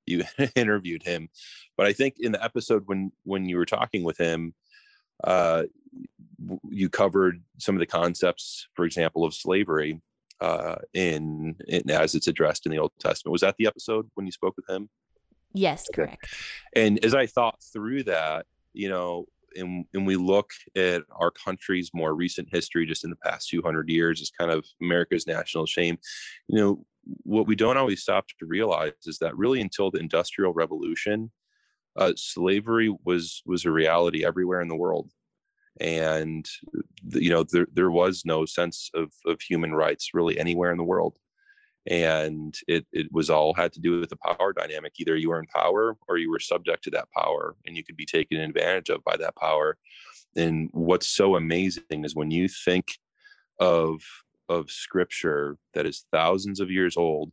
you 0.06 0.24
interviewed 0.56 1.04
him. 1.04 1.30
But 1.78 1.88
I 1.88 1.94
think 1.94 2.16
in 2.20 2.32
the 2.32 2.44
episode 2.44 2.84
when 2.88 3.12
when 3.24 3.48
you 3.48 3.58
were 3.58 3.66
talking 3.66 4.04
with 4.04 4.18
him, 4.18 4.54
uh, 5.24 5.64
you 6.70 6.90
covered 6.90 7.42
some 7.58 7.76
of 7.76 7.80
the 7.80 7.86
concepts, 7.86 8.68
for 8.74 8.86
example, 8.86 9.24
of 9.24 9.34
slavery 9.34 10.02
uh, 10.42 10.76
in, 10.94 11.56
in 11.68 11.90
as 11.90 12.16
it's 12.16 12.28
addressed 12.28 12.66
in 12.66 12.72
the 12.72 12.80
Old 12.80 12.92
Testament. 13.00 13.32
Was 13.32 13.42
that 13.42 13.56
the 13.58 13.68
episode 13.68 14.10
when 14.16 14.26
you 14.26 14.32
spoke 14.32 14.56
with 14.56 14.70
him? 14.70 14.90
Yes, 15.54 15.88
correct. 15.94 16.28
And 16.76 17.04
as 17.04 17.16
I 17.16 17.26
thought 17.26 17.60
through 17.74 18.04
that, 18.04 18.46
you 18.74 18.90
know, 18.90 19.26
and, 19.56 19.86
and 19.94 20.06
we 20.06 20.16
look 20.16 20.52
at 20.76 21.02
our 21.12 21.32
country's 21.32 21.90
more 21.94 22.14
recent 22.14 22.50
history 22.52 22.86
just 22.86 23.04
in 23.04 23.10
the 23.10 23.16
past 23.18 23.50
200 23.50 23.90
years 23.90 24.22
as 24.22 24.30
kind 24.30 24.52
of 24.52 24.64
America's 24.82 25.26
national 25.26 25.66
shame, 25.66 25.98
you 26.48 26.60
know, 26.60 26.86
what 27.24 27.48
we 27.48 27.56
don't 27.56 27.78
always 27.78 28.02
stop 28.02 28.28
to 28.40 28.46
realize 28.46 28.92
is 29.06 29.18
that 29.20 29.36
really 29.36 29.62
until 29.62 29.90
the 29.90 30.00
Industrial 30.00 30.54
Revolution, 30.54 31.32
uh, 31.96 32.14
slavery 32.16 32.96
was 33.04 33.42
was 33.46 33.66
a 33.66 33.72
reality 33.72 34.24
everywhere 34.24 34.62
in 34.62 34.68
the 34.68 34.76
world 34.76 35.10
and 35.80 36.48
you 37.10 37.30
know 37.30 37.44
there, 37.44 37.68
there 37.74 37.92
was 37.92 38.24
no 38.26 38.46
sense 38.46 38.90
of, 38.94 39.12
of 39.26 39.42
human 39.42 39.74
rights 39.74 40.10
really 40.14 40.40
anywhere 40.40 40.72
in 40.72 40.78
the 40.78 40.84
world. 40.84 41.18
And 41.88 42.56
it, 42.68 42.86
it 42.92 43.08
was 43.12 43.30
all 43.30 43.54
had 43.54 43.72
to 43.74 43.80
do 43.80 44.00
with 44.00 44.10
the 44.10 44.18
power 44.18 44.54
dynamic. 44.54 44.94
Either 45.00 45.16
you 45.16 45.30
were 45.30 45.40
in 45.40 45.48
power 45.48 45.96
or 46.08 46.18
you 46.18 46.30
were 46.30 46.40
subject 46.40 46.84
to 46.84 46.92
that 46.92 47.08
power 47.18 47.56
and 47.66 47.76
you 47.76 47.84
could 47.84 47.96
be 47.96 48.06
taken 48.06 48.40
advantage 48.40 48.90
of 48.90 49.04
by 49.04 49.18
that 49.18 49.36
power. 49.38 49.78
And 50.36 50.70
what's 50.72 51.08
so 51.08 51.36
amazing 51.36 52.04
is 52.04 52.16
when 52.16 52.32
you 52.32 52.48
think 52.48 52.98
of 53.60 54.02
of 54.50 54.70
scripture 54.70 55.58
that 55.74 55.86
is 55.86 56.06
thousands 56.12 56.60
of 56.60 56.72
years 56.72 56.98
old 56.98 57.32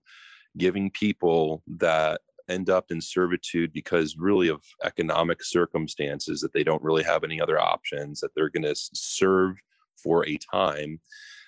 giving 0.57 0.91
people 0.91 1.63
that 1.67 2.21
end 2.49 2.71
up 2.71 2.87
in 2.91 3.01
servitude 3.01 3.73
because 3.73 4.17
really 4.19 4.49
of 4.49 4.63
economic 4.85 5.43
circumstances 5.43 6.41
that 6.41 6.53
they 6.53 6.65
don't 6.65 6.83
really 6.83 7.03
have 7.03 7.25
any 7.25 7.41
other 7.41 7.59
options 7.61 8.21
that 8.21 8.31
they're 8.35 8.51
going 8.51 8.63
to 8.63 8.75
serve 8.75 9.57
for 10.03 10.27
a 10.27 10.39
time. 10.53 11.01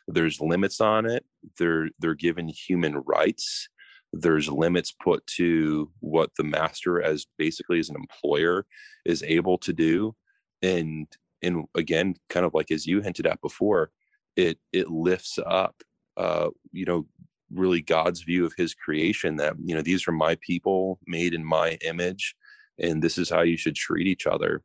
There's 0.06 0.40
limits 0.40 0.80
on 0.80 1.06
it. 1.06 1.24
They're 1.58 1.90
they're 1.98 2.14
given 2.14 2.48
human 2.48 3.02
rights. 3.06 3.68
There's 4.12 4.48
limits 4.48 4.92
put 4.92 5.26
to 5.36 5.90
what 6.00 6.30
the 6.36 6.44
master 6.44 7.02
as 7.02 7.26
basically 7.36 7.78
as 7.78 7.90
an 7.90 7.96
employer 7.96 8.64
is 9.04 9.22
able 9.22 9.58
to 9.58 9.72
do. 9.72 10.16
And 10.62 11.06
and 11.42 11.66
again 11.74 12.14
kind 12.28 12.44
of 12.44 12.54
like 12.54 12.70
as 12.70 12.86
you 12.86 13.00
hinted 13.00 13.26
at 13.26 13.40
before 13.40 13.90
it 14.36 14.58
it 14.72 14.90
lifts 14.90 15.38
up 15.46 15.74
uh 16.16 16.48
you 16.72 16.84
know 16.84 17.06
really 17.52 17.80
God's 17.80 18.22
view 18.22 18.44
of 18.44 18.52
his 18.56 18.74
creation 18.74 19.36
that, 19.36 19.54
you 19.62 19.74
know, 19.74 19.82
these 19.82 20.06
are 20.06 20.12
my 20.12 20.36
people 20.40 20.98
made 21.06 21.34
in 21.34 21.44
my 21.44 21.78
image 21.86 22.34
and 22.78 23.02
this 23.02 23.18
is 23.18 23.30
how 23.30 23.42
you 23.42 23.56
should 23.56 23.74
treat 23.74 24.06
each 24.06 24.26
other. 24.26 24.62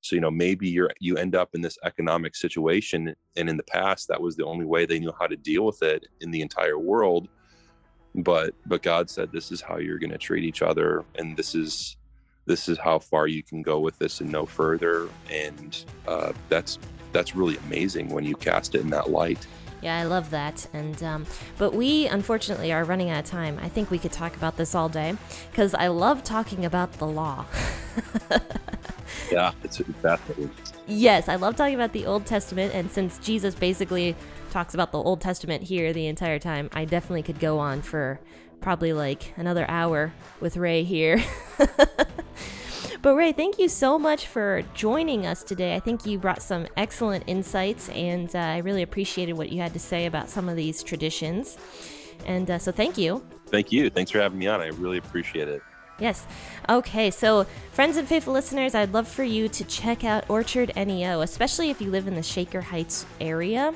So, 0.00 0.14
you 0.14 0.20
know, 0.20 0.30
maybe 0.30 0.68
you're 0.68 0.90
you 1.00 1.16
end 1.16 1.34
up 1.34 1.50
in 1.54 1.62
this 1.62 1.78
economic 1.84 2.36
situation 2.36 3.14
and 3.36 3.48
in 3.48 3.56
the 3.56 3.62
past 3.62 4.08
that 4.08 4.20
was 4.20 4.36
the 4.36 4.44
only 4.44 4.66
way 4.66 4.84
they 4.84 4.98
knew 4.98 5.12
how 5.18 5.26
to 5.26 5.36
deal 5.36 5.64
with 5.64 5.82
it 5.82 6.06
in 6.20 6.30
the 6.30 6.42
entire 6.42 6.78
world. 6.78 7.28
But 8.14 8.54
but 8.66 8.82
God 8.82 9.08
said 9.08 9.32
this 9.32 9.50
is 9.50 9.60
how 9.60 9.78
you're 9.78 9.98
going 9.98 10.10
to 10.10 10.18
treat 10.18 10.44
each 10.44 10.62
other 10.62 11.04
and 11.14 11.36
this 11.36 11.54
is 11.54 11.96
this 12.46 12.68
is 12.68 12.76
how 12.76 12.98
far 12.98 13.26
you 13.26 13.42
can 13.42 13.62
go 13.62 13.80
with 13.80 13.98
this 13.98 14.20
and 14.20 14.30
no 14.30 14.44
further 14.44 15.08
and 15.30 15.84
uh, 16.06 16.32
that's 16.50 16.78
that's 17.12 17.34
really 17.34 17.56
amazing 17.58 18.08
when 18.08 18.24
you 18.24 18.34
cast 18.34 18.74
it 18.74 18.82
in 18.82 18.90
that 18.90 19.08
light. 19.08 19.46
Yeah, 19.84 19.98
I 19.98 20.04
love 20.04 20.30
that. 20.30 20.66
And 20.72 21.02
um, 21.02 21.26
but 21.58 21.74
we 21.74 22.06
unfortunately 22.06 22.72
are 22.72 22.84
running 22.84 23.10
out 23.10 23.24
of 23.24 23.30
time. 23.30 23.58
I 23.62 23.68
think 23.68 23.90
we 23.90 23.98
could 23.98 24.12
talk 24.12 24.34
about 24.34 24.56
this 24.56 24.74
all 24.74 24.88
day 24.88 25.14
because 25.50 25.74
I 25.74 25.88
love 25.88 26.24
talking 26.24 26.64
about 26.64 26.94
the 26.94 27.06
law. 27.06 27.44
yeah, 29.30 29.52
it's 29.62 29.76
fascinating. 30.00 30.50
Yes, 30.86 31.28
I 31.28 31.36
love 31.36 31.56
talking 31.56 31.74
about 31.74 31.92
the 31.92 32.06
Old 32.06 32.24
Testament, 32.24 32.74
and 32.74 32.90
since 32.90 33.18
Jesus 33.18 33.54
basically 33.54 34.16
talks 34.50 34.72
about 34.72 34.90
the 34.90 34.98
Old 34.98 35.20
Testament 35.20 35.64
here 35.64 35.92
the 35.92 36.06
entire 36.06 36.38
time, 36.38 36.70
I 36.72 36.86
definitely 36.86 37.22
could 37.22 37.38
go 37.38 37.58
on 37.58 37.82
for 37.82 38.20
probably 38.62 38.94
like 38.94 39.34
another 39.36 39.68
hour 39.68 40.14
with 40.40 40.56
Ray 40.56 40.82
here. 40.84 41.22
But 43.04 43.16
Ray, 43.16 43.32
thank 43.32 43.58
you 43.58 43.68
so 43.68 43.98
much 43.98 44.28
for 44.28 44.62
joining 44.72 45.26
us 45.26 45.42
today. 45.42 45.74
I 45.74 45.80
think 45.80 46.06
you 46.06 46.18
brought 46.18 46.40
some 46.40 46.66
excellent 46.74 47.24
insights, 47.26 47.90
and 47.90 48.34
uh, 48.34 48.38
I 48.38 48.58
really 48.60 48.80
appreciated 48.80 49.34
what 49.34 49.52
you 49.52 49.60
had 49.60 49.74
to 49.74 49.78
say 49.78 50.06
about 50.06 50.30
some 50.30 50.48
of 50.48 50.56
these 50.56 50.82
traditions. 50.82 51.58
And 52.24 52.50
uh, 52.50 52.58
so, 52.58 52.72
thank 52.72 52.96
you. 52.96 53.22
Thank 53.48 53.70
you. 53.70 53.90
Thanks 53.90 54.10
for 54.10 54.20
having 54.20 54.38
me 54.38 54.46
on. 54.46 54.62
I 54.62 54.68
really 54.68 54.96
appreciate 54.96 55.48
it. 55.48 55.60
Yes. 55.98 56.26
Okay, 56.66 57.10
so 57.10 57.44
friends 57.72 57.98
and 57.98 58.08
faithful 58.08 58.32
listeners, 58.32 58.74
I'd 58.74 58.94
love 58.94 59.06
for 59.06 59.22
you 59.22 59.50
to 59.50 59.64
check 59.64 60.02
out 60.02 60.24
Orchard 60.30 60.72
NEO, 60.74 61.20
especially 61.20 61.68
if 61.68 61.82
you 61.82 61.90
live 61.90 62.08
in 62.08 62.14
the 62.14 62.22
Shaker 62.22 62.62
Heights 62.62 63.04
area 63.20 63.74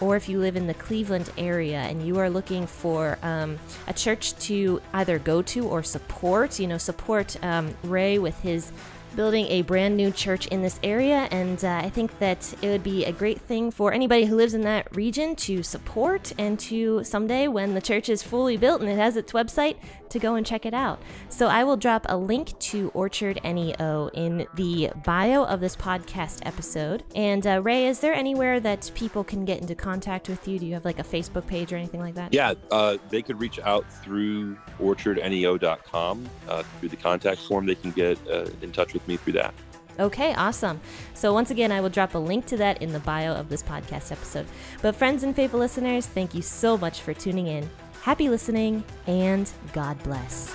or 0.00 0.16
if 0.16 0.28
you 0.28 0.38
live 0.38 0.56
in 0.56 0.66
the 0.66 0.74
Cleveland 0.74 1.30
area 1.36 1.78
and 1.78 2.06
you 2.06 2.18
are 2.18 2.30
looking 2.30 2.66
for 2.66 3.18
um, 3.22 3.58
a 3.86 3.92
church 3.92 4.36
to 4.38 4.80
either 4.94 5.18
go 5.18 5.42
to 5.42 5.66
or 5.66 5.82
support, 5.82 6.58
you 6.60 6.66
know, 6.66 6.78
support 6.78 7.36
um, 7.42 7.74
Ray 7.82 8.18
with 8.18 8.38
his 8.40 8.72
building 9.18 9.48
a 9.48 9.62
brand 9.62 9.96
new 9.96 10.12
church 10.12 10.46
in 10.46 10.62
this 10.62 10.78
area, 10.84 11.26
and 11.32 11.64
uh, 11.64 11.80
I 11.82 11.90
think 11.90 12.20
that 12.20 12.54
it 12.62 12.68
would 12.68 12.84
be 12.84 13.04
a 13.04 13.10
great 13.10 13.40
thing 13.40 13.72
for 13.72 13.92
anybody 13.92 14.26
who 14.26 14.36
lives 14.36 14.54
in 14.54 14.60
that 14.60 14.94
region 14.94 15.34
to 15.34 15.64
support 15.64 16.32
and 16.38 16.56
to 16.60 17.02
someday, 17.02 17.48
when 17.48 17.74
the 17.74 17.80
church 17.80 18.08
is 18.08 18.22
fully 18.22 18.56
built 18.56 18.80
and 18.80 18.88
it 18.88 18.96
has 18.96 19.16
its 19.16 19.32
website, 19.32 19.74
to 20.10 20.18
go 20.18 20.34
and 20.34 20.46
check 20.46 20.64
it 20.64 20.74
out. 20.74 21.00
So 21.28 21.48
I 21.48 21.64
will 21.64 21.76
drop 21.76 22.06
a 22.08 22.16
link 22.16 22.58
to 22.60 22.90
Orchard 22.94 23.40
NEO 23.44 24.10
in 24.14 24.46
the 24.54 24.90
bio 25.04 25.44
of 25.44 25.60
this 25.60 25.76
podcast 25.76 26.46
episode. 26.46 27.02
And 27.14 27.46
uh, 27.46 27.60
Ray, 27.62 27.86
is 27.86 28.00
there 28.00 28.14
anywhere 28.14 28.60
that 28.60 28.90
people 28.94 29.24
can 29.24 29.44
get 29.44 29.60
into 29.60 29.74
contact 29.74 30.28
with 30.28 30.46
you? 30.46 30.58
Do 30.58 30.66
you 30.66 30.74
have 30.74 30.84
like 30.84 30.98
a 30.98 31.04
Facebook 31.04 31.46
page 31.46 31.72
or 31.72 31.76
anything 31.76 32.00
like 32.00 32.14
that? 32.14 32.32
Yeah, 32.32 32.54
uh, 32.70 32.98
they 33.10 33.22
could 33.22 33.40
reach 33.40 33.58
out 33.58 33.90
through 34.02 34.56
orchardneo.com 34.80 36.28
uh, 36.48 36.62
through 36.62 36.88
the 36.88 36.96
contact 36.96 37.40
form. 37.42 37.66
They 37.66 37.74
can 37.74 37.90
get 37.90 38.18
uh, 38.28 38.46
in 38.62 38.72
touch 38.72 38.94
with 38.94 39.06
me 39.08 39.16
through 39.16 39.34
that. 39.34 39.54
Okay, 39.98 40.32
awesome. 40.34 40.80
So, 41.14 41.32
once 41.32 41.50
again, 41.50 41.72
I 41.72 41.80
will 41.80 41.88
drop 41.88 42.14
a 42.14 42.18
link 42.18 42.46
to 42.46 42.56
that 42.58 42.80
in 42.80 42.92
the 42.92 43.00
bio 43.00 43.32
of 43.32 43.48
this 43.48 43.62
podcast 43.62 44.12
episode. 44.12 44.46
But, 44.80 44.94
friends 44.94 45.24
and 45.24 45.34
faithful 45.34 45.58
listeners, 45.58 46.06
thank 46.06 46.34
you 46.34 46.42
so 46.42 46.78
much 46.78 47.00
for 47.00 47.12
tuning 47.12 47.48
in. 47.48 47.68
Happy 48.02 48.28
listening, 48.28 48.84
and 49.08 49.50
God 49.72 50.00
bless. 50.04 50.54